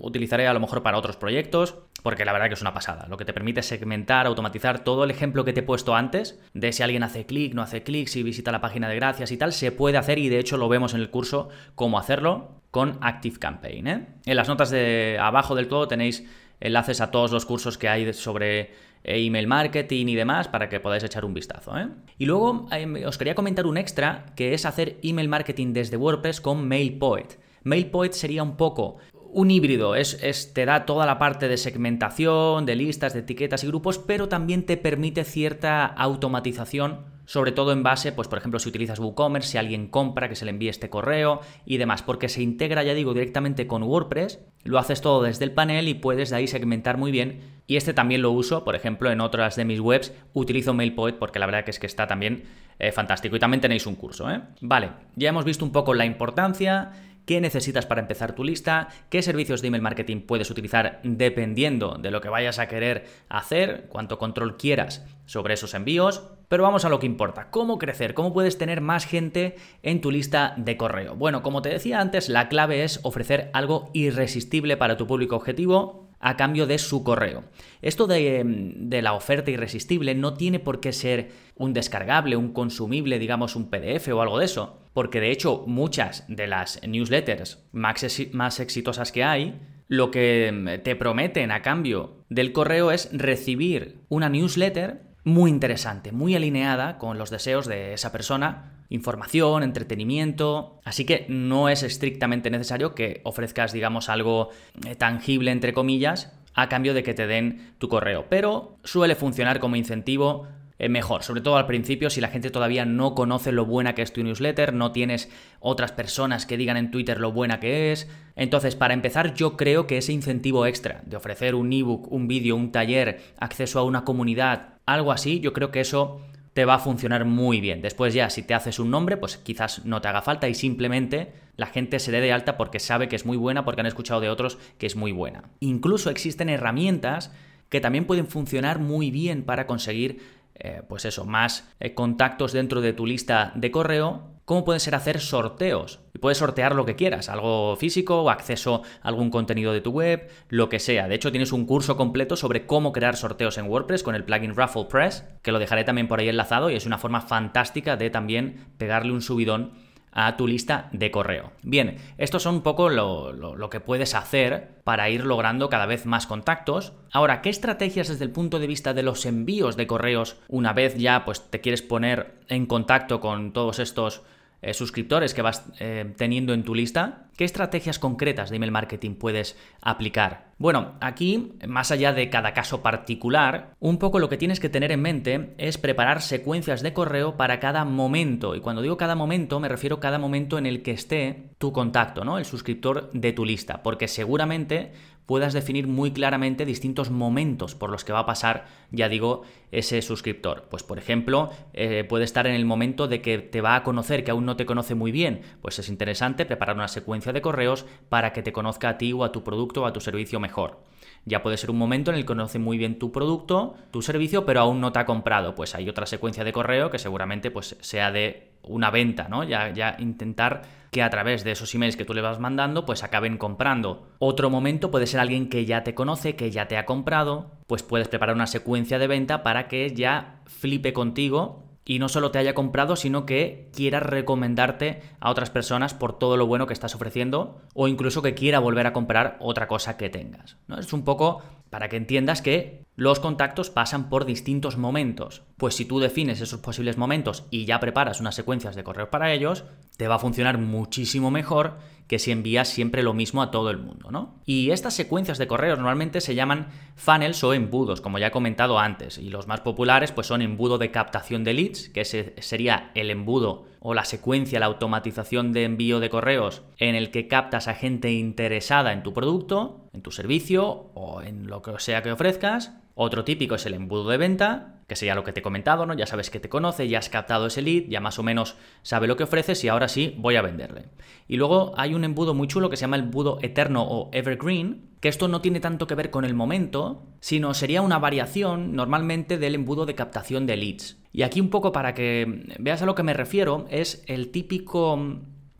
utilizaré 0.00 0.46
a 0.46 0.54
lo 0.54 0.60
mejor 0.60 0.82
para 0.82 0.96
otros 0.96 1.16
proyectos, 1.16 1.76
porque 2.04 2.26
la 2.26 2.34
verdad 2.34 2.48
que 2.48 2.54
es 2.54 2.60
una 2.60 2.74
pasada. 2.74 3.06
Lo 3.08 3.16
que 3.16 3.24
te 3.24 3.32
permite 3.32 3.62
segmentar, 3.62 4.26
automatizar 4.26 4.84
todo 4.84 5.04
el 5.04 5.10
ejemplo 5.10 5.42
que 5.42 5.54
te 5.54 5.60
he 5.60 5.62
puesto 5.62 5.96
antes, 5.96 6.38
de 6.52 6.70
si 6.70 6.82
alguien 6.82 7.02
hace 7.02 7.24
clic, 7.24 7.54
no 7.54 7.62
hace 7.62 7.82
clic, 7.82 8.08
si 8.08 8.22
visita 8.22 8.52
la 8.52 8.60
página 8.60 8.90
de 8.90 8.96
gracias 8.96 9.32
y 9.32 9.38
tal, 9.38 9.54
se 9.54 9.72
puede 9.72 9.96
hacer 9.96 10.18
y 10.18 10.28
de 10.28 10.38
hecho 10.38 10.58
lo 10.58 10.68
vemos 10.68 10.92
en 10.92 11.00
el 11.00 11.08
curso 11.08 11.48
cómo 11.74 11.98
hacerlo 11.98 12.60
con 12.70 12.98
Active 13.00 13.38
Campaign. 13.38 13.86
¿eh? 13.86 14.06
En 14.26 14.36
las 14.36 14.48
notas 14.48 14.68
de 14.68 15.16
abajo 15.18 15.54
del 15.54 15.66
todo 15.66 15.88
tenéis 15.88 16.28
enlaces 16.60 17.00
a 17.00 17.10
todos 17.10 17.32
los 17.32 17.46
cursos 17.46 17.78
que 17.78 17.88
hay 17.88 18.12
sobre 18.12 18.60
eh, 18.60 18.70
email 19.02 19.46
marketing 19.46 20.06
y 20.08 20.14
demás 20.14 20.46
para 20.48 20.68
que 20.68 20.80
podáis 20.80 21.04
echar 21.04 21.24
un 21.24 21.32
vistazo. 21.32 21.74
¿eh? 21.78 21.88
Y 22.18 22.26
luego 22.26 22.66
eh, 22.70 23.06
os 23.06 23.16
quería 23.16 23.34
comentar 23.34 23.66
un 23.66 23.78
extra 23.78 24.26
que 24.36 24.52
es 24.52 24.66
hacer 24.66 24.98
email 25.02 25.30
marketing 25.30 25.72
desde 25.72 25.96
WordPress 25.96 26.42
con 26.42 26.68
MailPoet. 26.68 27.38
MailPoet 27.64 28.12
sería 28.12 28.42
un 28.42 28.56
poco 28.58 28.98
un 29.34 29.50
híbrido, 29.50 29.96
es, 29.96 30.52
te 30.54 30.64
da 30.64 30.86
toda 30.86 31.06
la 31.06 31.18
parte 31.18 31.48
de 31.48 31.56
segmentación, 31.56 32.66
de 32.66 32.76
listas, 32.76 33.12
de 33.12 33.20
etiquetas 33.20 33.64
y 33.64 33.66
grupos, 33.66 33.98
pero 33.98 34.28
también 34.28 34.64
te 34.64 34.76
permite 34.76 35.24
cierta 35.24 35.86
automatización 35.86 37.12
sobre 37.26 37.52
todo 37.52 37.72
en 37.72 37.82
base, 37.82 38.12
pues 38.12 38.28
por 38.28 38.38
ejemplo, 38.38 38.58
si 38.58 38.68
utilizas 38.68 38.98
WooCommerce, 38.98 39.52
si 39.52 39.58
alguien 39.58 39.88
compra, 39.88 40.28
que 40.28 40.36
se 40.36 40.44
le 40.44 40.50
envíe 40.50 40.68
este 40.68 40.90
correo 40.90 41.40
y 41.64 41.78
demás, 41.78 42.02
porque 42.02 42.28
se 42.28 42.42
integra, 42.42 42.82
ya 42.82 42.94
digo, 42.94 43.14
directamente 43.14 43.66
con 43.66 43.82
WordPress, 43.82 44.40
lo 44.64 44.78
haces 44.78 45.00
todo 45.00 45.22
desde 45.22 45.44
el 45.44 45.52
panel 45.52 45.88
y 45.88 45.94
puedes 45.94 46.30
de 46.30 46.36
ahí 46.36 46.46
segmentar 46.46 46.98
muy 46.98 47.10
bien. 47.10 47.40
Y 47.66 47.76
este 47.76 47.94
también 47.94 48.20
lo 48.20 48.30
uso, 48.30 48.62
por 48.62 48.76
ejemplo, 48.76 49.10
en 49.10 49.22
otras 49.22 49.56
de 49.56 49.64
mis 49.64 49.80
webs, 49.80 50.12
utilizo 50.34 50.74
MailPoet 50.74 51.14
porque 51.14 51.38
la 51.38 51.46
verdad 51.46 51.64
que 51.64 51.70
es 51.70 51.78
que 51.78 51.86
está 51.86 52.06
también 52.06 52.44
eh, 52.78 52.92
fantástico. 52.92 53.36
Y 53.36 53.38
también 53.38 53.62
tenéis 53.62 53.86
un 53.86 53.94
curso, 53.94 54.30
¿eh? 54.30 54.42
Vale, 54.60 54.90
ya 55.16 55.30
hemos 55.30 55.46
visto 55.46 55.64
un 55.64 55.72
poco 55.72 55.94
la 55.94 56.04
importancia 56.04 56.92
qué 57.26 57.40
necesitas 57.40 57.86
para 57.86 58.00
empezar 58.00 58.34
tu 58.34 58.44
lista, 58.44 58.88
qué 59.08 59.22
servicios 59.22 59.62
de 59.62 59.68
email 59.68 59.82
marketing 59.82 60.20
puedes 60.20 60.50
utilizar 60.50 61.00
dependiendo 61.02 61.96
de 61.98 62.10
lo 62.10 62.20
que 62.20 62.28
vayas 62.28 62.58
a 62.58 62.68
querer 62.68 63.06
hacer, 63.28 63.86
cuánto 63.88 64.18
control 64.18 64.56
quieras 64.56 65.04
sobre 65.26 65.54
esos 65.54 65.74
envíos. 65.74 66.28
Pero 66.48 66.62
vamos 66.62 66.84
a 66.84 66.88
lo 66.88 67.00
que 67.00 67.06
importa, 67.06 67.50
cómo 67.50 67.78
crecer, 67.78 68.14
cómo 68.14 68.32
puedes 68.32 68.58
tener 68.58 68.80
más 68.80 69.06
gente 69.06 69.56
en 69.82 70.00
tu 70.00 70.10
lista 70.10 70.54
de 70.56 70.76
correo. 70.76 71.16
Bueno, 71.16 71.42
como 71.42 71.62
te 71.62 71.70
decía 71.70 72.00
antes, 72.00 72.28
la 72.28 72.48
clave 72.48 72.84
es 72.84 73.00
ofrecer 73.02 73.50
algo 73.54 73.90
irresistible 73.94 74.76
para 74.76 74.96
tu 74.96 75.06
público 75.06 75.36
objetivo 75.36 76.10
a 76.20 76.36
cambio 76.36 76.66
de 76.66 76.78
su 76.78 77.02
correo. 77.02 77.44
Esto 77.82 78.06
de, 78.06 78.42
de, 78.44 79.02
la 79.02 79.14
oferta 79.14 79.50
irresistible 79.50 80.14
no 80.14 80.34
tiene 80.34 80.58
por 80.58 80.80
qué 80.80 80.92
ser 80.92 81.32
un 81.56 81.72
descargable, 81.72 82.36
un 82.36 82.52
consumible, 82.52 83.18
digamos 83.18 83.56
un 83.56 83.68
PDF 83.68 84.08
o 84.08 84.22
algo 84.22 84.38
de 84.38 84.44
eso 84.44 84.83
porque 84.94 85.20
de 85.20 85.30
hecho 85.30 85.64
muchas 85.66 86.24
de 86.28 86.46
las 86.46 86.80
newsletters 86.86 87.62
más, 87.72 88.60
exitosas 88.60 89.12
que 89.12 89.24
hay, 89.24 89.60
lo 89.88 90.10
que 90.10 90.50
mm, 90.50 90.82
te 90.82 90.96
prometen 90.96 91.50
a 91.50 91.60
cambio 91.60 92.24
del 92.30 92.52
correo 92.52 92.90
es 92.90 93.10
recibir 93.12 93.98
una 94.08 94.30
newsletter 94.30 95.02
muy 95.24 95.50
interesante, 95.50 96.12
muy 96.12 96.34
alineada 96.34 96.98
con 96.98 97.18
los 97.18 97.30
deseos 97.30 97.66
de 97.66 97.92
esa 97.92 98.12
persona, 98.12 98.84
información, 98.88 99.62
entretenimiento, 99.62 100.80
así 100.84 101.04
que 101.04 101.26
no 101.28 101.68
es 101.68 101.82
estrictamente 101.82 102.50
necesario 102.50 102.94
que 102.94 103.20
ofrezcas, 103.24 103.72
digamos, 103.72 104.08
algo 104.08 104.50
eh, 104.86 104.94
tangible, 104.94 105.50
entre 105.50 105.72
comillas, 105.72 106.32
a 106.54 106.68
cambio 106.68 106.94
de 106.94 107.02
que 107.02 107.14
te 107.14 107.26
den 107.26 107.74
tu 107.78 107.88
correo, 107.88 108.26
pero 108.28 108.78
suele 108.84 109.16
funcionar 109.16 109.58
como 109.60 109.76
incentivo 109.76 110.46
mejor, 110.78 111.22
sobre 111.22 111.40
todo 111.40 111.56
al 111.56 111.66
principio 111.66 112.10
si 112.10 112.20
la 112.20 112.28
gente 112.28 112.50
todavía 112.50 112.84
no 112.84 113.14
conoce 113.14 113.52
lo 113.52 113.64
buena 113.64 113.94
que 113.94 114.02
es 114.02 114.12
tu 114.12 114.22
newsletter, 114.22 114.74
no 114.74 114.92
tienes 114.92 115.30
otras 115.60 115.92
personas 115.92 116.46
que 116.46 116.56
digan 116.56 116.76
en 116.76 116.90
Twitter 116.90 117.20
lo 117.20 117.32
buena 117.32 117.60
que 117.60 117.92
es. 117.92 118.08
Entonces, 118.36 118.74
para 118.74 118.94
empezar, 118.94 119.34
yo 119.34 119.56
creo 119.56 119.86
que 119.86 119.98
ese 119.98 120.12
incentivo 120.12 120.66
extra 120.66 121.02
de 121.06 121.16
ofrecer 121.16 121.54
un 121.54 121.72
ebook, 121.72 122.10
un 122.10 122.26
vídeo, 122.28 122.56
un 122.56 122.72
taller, 122.72 123.20
acceso 123.38 123.78
a 123.78 123.84
una 123.84 124.04
comunidad, 124.04 124.74
algo 124.86 125.12
así, 125.12 125.40
yo 125.40 125.52
creo 125.52 125.70
que 125.70 125.80
eso 125.80 126.20
te 126.54 126.64
va 126.64 126.74
a 126.74 126.78
funcionar 126.78 127.24
muy 127.24 127.60
bien. 127.60 127.82
Después 127.82 128.14
ya, 128.14 128.30
si 128.30 128.42
te 128.42 128.54
haces 128.54 128.78
un 128.78 128.90
nombre, 128.90 129.16
pues 129.16 129.36
quizás 129.36 129.84
no 129.84 130.00
te 130.00 130.08
haga 130.08 130.22
falta 130.22 130.48
y 130.48 130.54
simplemente 130.54 131.32
la 131.56 131.66
gente 131.66 131.98
se 131.98 132.12
dé 132.12 132.20
de 132.20 132.32
alta 132.32 132.56
porque 132.56 132.78
sabe 132.78 133.08
que 133.08 133.16
es 133.16 133.26
muy 133.26 133.36
buena, 133.36 133.64
porque 133.64 133.80
han 133.80 133.86
escuchado 133.86 134.20
de 134.20 134.30
otros 134.30 134.58
que 134.78 134.86
es 134.86 134.96
muy 134.96 135.12
buena. 135.12 135.50
Incluso 135.60 136.10
existen 136.10 136.48
herramientas 136.48 137.32
que 137.68 137.80
también 137.80 138.06
pueden 138.06 138.28
funcionar 138.28 138.78
muy 138.78 139.10
bien 139.10 139.42
para 139.42 139.66
conseguir 139.66 140.20
eh, 140.54 140.82
pues 140.88 141.04
eso, 141.04 141.24
más 141.24 141.68
eh, 141.80 141.94
contactos 141.94 142.52
dentro 142.52 142.80
de 142.80 142.92
tu 142.92 143.06
lista 143.06 143.52
de 143.56 143.70
correo, 143.70 144.34
¿cómo 144.44 144.64
puede 144.64 144.78
ser 144.78 144.94
hacer 144.94 145.20
sorteos? 145.20 146.00
Y 146.14 146.18
puedes 146.18 146.38
sortear 146.38 146.74
lo 146.74 146.84
que 146.84 146.94
quieras, 146.94 147.28
algo 147.28 147.74
físico 147.76 148.22
o 148.22 148.30
acceso 148.30 148.82
a 149.02 149.08
algún 149.08 149.30
contenido 149.30 149.72
de 149.72 149.80
tu 149.80 149.90
web, 149.90 150.28
lo 150.48 150.68
que 150.68 150.78
sea. 150.78 151.08
De 151.08 151.16
hecho, 151.16 151.32
tienes 151.32 151.52
un 151.52 151.66
curso 151.66 151.96
completo 151.96 152.36
sobre 152.36 152.66
cómo 152.66 152.92
crear 152.92 153.16
sorteos 153.16 153.58
en 153.58 153.66
WordPress 153.66 154.02
con 154.04 154.14
el 154.14 154.24
plugin 154.24 154.54
Raffle 154.54 154.86
Press, 154.88 155.24
que 155.42 155.50
lo 155.52 155.58
dejaré 155.58 155.84
también 155.84 156.06
por 156.06 156.20
ahí 156.20 156.28
enlazado 156.28 156.70
y 156.70 156.76
es 156.76 156.86
una 156.86 156.98
forma 156.98 157.20
fantástica 157.20 157.96
de 157.96 158.10
también 158.10 158.68
pegarle 158.78 159.12
un 159.12 159.22
subidón 159.22 159.72
a 160.14 160.36
tu 160.36 160.46
lista 160.46 160.88
de 160.92 161.10
correo. 161.10 161.52
Bien, 161.62 161.98
esto 162.16 162.38
son 162.38 162.56
un 162.56 162.62
poco 162.62 162.88
lo, 162.88 163.68
que 163.68 163.80
puedes 163.80 164.14
hacer 164.14 164.80
para 164.84 165.10
ir 165.10 165.24
logrando 165.24 165.68
cada 165.68 165.86
vez 165.86 166.06
más 166.06 166.26
contactos. 166.26 166.92
Ahora, 167.12 167.42
¿qué 167.42 167.50
estrategias 167.50 168.08
desde 168.08 168.24
el 168.24 168.30
punto 168.30 168.58
de 168.60 168.68
vista 168.68 168.94
de 168.94 169.02
los 169.02 169.26
envíos 169.26 169.76
de 169.76 169.86
correos, 169.86 170.36
una 170.48 170.72
vez 170.72 170.96
ya 170.96 171.24
pues 171.24 171.50
te 171.50 171.60
quieres 171.60 171.82
poner 171.82 172.34
en 172.48 172.66
contacto 172.66 173.20
con 173.20 173.52
todos 173.52 173.78
estos 173.80 174.22
eh, 174.64 174.72
suscriptores 174.72 175.34
que 175.34 175.42
vas 175.42 175.66
eh, 175.78 176.14
teniendo 176.16 176.54
en 176.54 176.64
tu 176.64 176.74
lista, 176.74 177.28
¿qué 177.36 177.44
estrategias 177.44 177.98
concretas 177.98 178.48
de 178.48 178.56
email 178.56 178.72
marketing 178.72 179.16
puedes 179.16 179.58
aplicar? 179.82 180.54
Bueno, 180.56 180.94
aquí, 181.00 181.52
más 181.68 181.90
allá 181.90 182.14
de 182.14 182.30
cada 182.30 182.54
caso 182.54 182.82
particular, 182.82 183.74
un 183.78 183.98
poco 183.98 184.18
lo 184.18 184.30
que 184.30 184.38
tienes 184.38 184.60
que 184.60 184.70
tener 184.70 184.90
en 184.90 185.02
mente 185.02 185.54
es 185.58 185.76
preparar 185.76 186.22
secuencias 186.22 186.80
de 186.80 186.94
correo 186.94 187.36
para 187.36 187.60
cada 187.60 187.84
momento. 187.84 188.54
Y 188.54 188.60
cuando 188.60 188.80
digo 188.80 188.96
cada 188.96 189.16
momento, 189.16 189.60
me 189.60 189.68
refiero 189.68 189.96
a 189.96 190.00
cada 190.00 190.18
momento 190.18 190.56
en 190.56 190.64
el 190.64 190.82
que 190.82 190.92
esté 190.92 191.50
tu 191.58 191.72
contacto, 191.72 192.24
¿no? 192.24 192.38
El 192.38 192.46
suscriptor 192.46 193.10
de 193.12 193.32
tu 193.32 193.44
lista. 193.44 193.82
Porque 193.82 194.08
seguramente 194.08 194.92
puedas 195.26 195.52
definir 195.52 195.86
muy 195.86 196.12
claramente 196.12 196.64
distintos 196.64 197.10
momentos 197.10 197.74
por 197.74 197.90
los 197.90 198.04
que 198.04 198.12
va 198.12 198.20
a 198.20 198.26
pasar, 198.26 198.66
ya 198.90 199.08
digo, 199.08 199.42
ese 199.72 200.02
suscriptor. 200.02 200.64
Pues 200.70 200.82
por 200.82 200.98
ejemplo, 200.98 201.50
eh, 201.72 202.04
puede 202.04 202.24
estar 202.24 202.46
en 202.46 202.54
el 202.54 202.64
momento 202.64 203.08
de 203.08 203.22
que 203.22 203.38
te 203.38 203.60
va 203.60 203.76
a 203.76 203.82
conocer, 203.82 204.24
que 204.24 204.30
aún 204.30 204.44
no 204.44 204.56
te 204.56 204.66
conoce 204.66 204.94
muy 204.94 205.12
bien. 205.12 205.42
Pues 205.62 205.78
es 205.78 205.88
interesante 205.88 206.46
preparar 206.46 206.76
una 206.76 206.88
secuencia 206.88 207.32
de 207.32 207.42
correos 207.42 207.86
para 208.08 208.32
que 208.32 208.42
te 208.42 208.52
conozca 208.52 208.90
a 208.90 208.98
ti 208.98 209.12
o 209.12 209.24
a 209.24 209.32
tu 209.32 209.42
producto 209.44 209.82
o 209.82 209.86
a 209.86 209.92
tu 209.92 210.00
servicio 210.00 210.40
mejor. 210.40 210.80
Ya 211.26 211.42
puede 211.42 211.56
ser 211.56 211.70
un 211.70 211.78
momento 211.78 212.10
en 212.10 212.16
el 212.16 212.22
que 212.22 212.26
conoce 212.26 212.58
muy 212.58 212.76
bien 212.76 212.98
tu 212.98 213.10
producto, 213.12 213.74
tu 213.90 214.02
servicio, 214.02 214.44
pero 214.44 214.60
aún 214.60 214.80
no 214.80 214.92
te 214.92 214.98
ha 214.98 215.06
comprado. 215.06 215.54
Pues 215.54 215.74
hay 215.74 215.88
otra 215.88 216.06
secuencia 216.06 216.44
de 216.44 216.52
correo 216.52 216.90
que 216.90 216.98
seguramente 216.98 217.50
pues, 217.50 217.76
sea 217.80 218.10
de 218.12 218.52
una 218.62 218.90
venta, 218.90 219.28
¿no? 219.28 219.44
Ya, 219.44 219.72
ya 219.72 219.96
intentar 219.98 220.62
que 220.90 221.02
a 221.02 221.10
través 221.10 221.42
de 221.42 221.52
esos 221.52 221.74
emails 221.74 221.96
que 221.96 222.04
tú 222.04 222.14
le 222.14 222.20
vas 222.20 222.38
mandando, 222.38 222.86
pues 222.86 223.02
acaben 223.02 223.36
comprando. 223.36 224.06
Otro 224.18 224.48
momento 224.48 224.90
puede 224.90 225.06
ser 225.06 225.20
alguien 225.20 225.48
que 225.48 225.64
ya 225.64 225.82
te 225.82 225.94
conoce, 225.94 226.36
que 226.36 226.50
ya 226.50 226.68
te 226.68 226.76
ha 226.76 226.86
comprado, 226.86 227.50
pues 227.66 227.82
puedes 227.82 228.08
preparar 228.08 228.36
una 228.36 228.46
secuencia 228.46 228.98
de 228.98 229.06
venta 229.06 229.42
para 229.42 229.66
que 229.66 229.92
ya 229.94 230.40
flipe 230.46 230.92
contigo 230.92 231.64
y 231.84 231.98
no 231.98 232.08
solo 232.08 232.30
te 232.30 232.38
haya 232.38 232.54
comprado, 232.54 232.96
sino 232.96 233.26
que 233.26 233.68
quiera 233.72 234.00
recomendarte 234.00 235.02
a 235.20 235.30
otras 235.30 235.50
personas 235.50 235.94
por 235.94 236.18
todo 236.18 236.36
lo 236.36 236.46
bueno 236.46 236.66
que 236.66 236.72
estás 236.72 236.94
ofreciendo 236.94 237.60
o 237.74 237.88
incluso 237.88 238.22
que 238.22 238.34
quiera 238.34 238.58
volver 238.58 238.86
a 238.86 238.92
comprar 238.92 239.36
otra 239.40 239.68
cosa 239.68 239.96
que 239.96 240.10
tengas. 240.10 240.56
¿no? 240.66 240.78
Es 240.78 240.92
un 240.92 241.04
poco 241.04 241.42
para 241.70 241.88
que 241.88 241.96
entiendas 241.96 242.40
que 242.40 242.83
los 242.96 243.18
contactos 243.18 243.70
pasan 243.70 244.08
por 244.08 244.24
distintos 244.24 244.76
momentos. 244.76 245.42
Pues 245.56 245.74
si 245.74 245.84
tú 245.84 245.98
defines 245.98 246.40
esos 246.40 246.60
posibles 246.60 246.96
momentos 246.96 247.44
y 247.50 247.64
ya 247.64 247.80
preparas 247.80 248.20
unas 248.20 248.36
secuencias 248.36 248.76
de 248.76 248.84
correo 248.84 249.10
para 249.10 249.32
ellos, 249.32 249.64
te 249.96 250.06
va 250.06 250.16
a 250.16 250.20
funcionar 250.20 250.58
muchísimo 250.58 251.30
mejor 251.30 251.78
que 252.06 252.18
si 252.18 252.30
envías 252.30 252.68
siempre 252.68 253.02
lo 253.02 253.14
mismo 253.14 253.42
a 253.42 253.50
todo 253.50 253.70
el 253.70 253.78
mundo, 253.78 254.10
¿no? 254.10 254.40
Y 254.44 254.70
estas 254.70 254.94
secuencias 254.94 255.38
de 255.38 255.46
correos 255.46 255.78
normalmente 255.78 256.20
se 256.20 256.34
llaman 256.34 256.68
funnels 256.96 257.42
o 257.42 257.54
embudos, 257.54 258.00
como 258.00 258.18
ya 258.18 258.26
he 258.26 258.30
comentado 258.30 258.78
antes, 258.78 259.18
y 259.18 259.30
los 259.30 259.46
más 259.46 259.60
populares 259.62 260.12
pues 260.12 260.26
son 260.26 260.42
embudo 260.42 260.76
de 260.76 260.90
captación 260.90 261.44
de 261.44 261.54
leads, 261.54 261.88
que 261.88 262.04
sería 262.04 262.90
el 262.94 263.10
embudo 263.10 263.64
o 263.80 263.94
la 263.94 264.04
secuencia, 264.04 264.60
la 264.60 264.66
automatización 264.66 265.52
de 265.52 265.64
envío 265.64 265.98
de 265.98 266.10
correos 266.10 266.62
en 266.78 266.94
el 266.94 267.10
que 267.10 267.26
captas 267.26 267.68
a 267.68 267.74
gente 267.74 268.12
interesada 268.12 268.92
en 268.92 269.02
tu 269.02 269.14
producto, 269.14 269.88
en 269.92 270.02
tu 270.02 270.10
servicio 270.10 270.90
o 270.94 271.22
en 271.22 271.46
lo 271.46 271.62
que 271.62 271.72
sea 271.78 272.02
que 272.02 272.12
ofrezcas. 272.12 272.72
Otro 272.94 273.24
típico 273.24 273.56
es 273.56 273.66
el 273.66 273.74
embudo 273.74 274.08
de 274.08 274.16
venta 274.16 274.74
que 274.86 274.96
sería 274.96 275.14
lo 275.14 275.24
que 275.24 275.32
te 275.32 275.40
he 275.40 275.42
comentado, 275.42 275.86
¿no? 275.86 275.94
Ya 275.94 276.06
sabes 276.06 276.30
que 276.30 276.40
te 276.40 276.48
conoce, 276.48 276.88
ya 276.88 276.98
has 276.98 277.08
captado 277.08 277.46
ese 277.46 277.62
lead, 277.62 277.84
ya 277.88 278.00
más 278.00 278.18
o 278.18 278.22
menos 278.22 278.56
sabe 278.82 279.06
lo 279.06 279.16
que 279.16 279.24
ofreces 279.24 279.62
y 279.64 279.68
ahora 279.68 279.88
sí 279.88 280.14
voy 280.18 280.36
a 280.36 280.42
venderle. 280.42 280.86
Y 281.26 281.36
luego 281.36 281.72
hay 281.76 281.94
un 281.94 282.04
embudo 282.04 282.34
muy 282.34 282.48
chulo 282.48 282.68
que 282.68 282.76
se 282.76 282.82
llama 282.82 282.96
el 282.96 283.04
embudo 283.04 283.38
eterno 283.40 283.82
o 283.82 284.10
evergreen, 284.12 284.90
que 285.00 285.08
esto 285.08 285.28
no 285.28 285.40
tiene 285.40 285.60
tanto 285.60 285.86
que 285.86 285.94
ver 285.94 286.10
con 286.10 286.24
el 286.24 286.34
momento, 286.34 287.06
sino 287.20 287.54
sería 287.54 287.82
una 287.82 287.98
variación 287.98 288.74
normalmente 288.74 289.38
del 289.38 289.54
embudo 289.54 289.86
de 289.86 289.94
captación 289.94 290.46
de 290.46 290.56
leads. 290.56 290.98
Y 291.12 291.22
aquí 291.22 291.40
un 291.40 291.50
poco 291.50 291.72
para 291.72 291.94
que 291.94 292.44
veas 292.58 292.82
a 292.82 292.86
lo 292.86 292.94
que 292.94 293.02
me 293.02 293.14
refiero, 293.14 293.66
es 293.70 294.04
el 294.06 294.30
típico, 294.30 294.98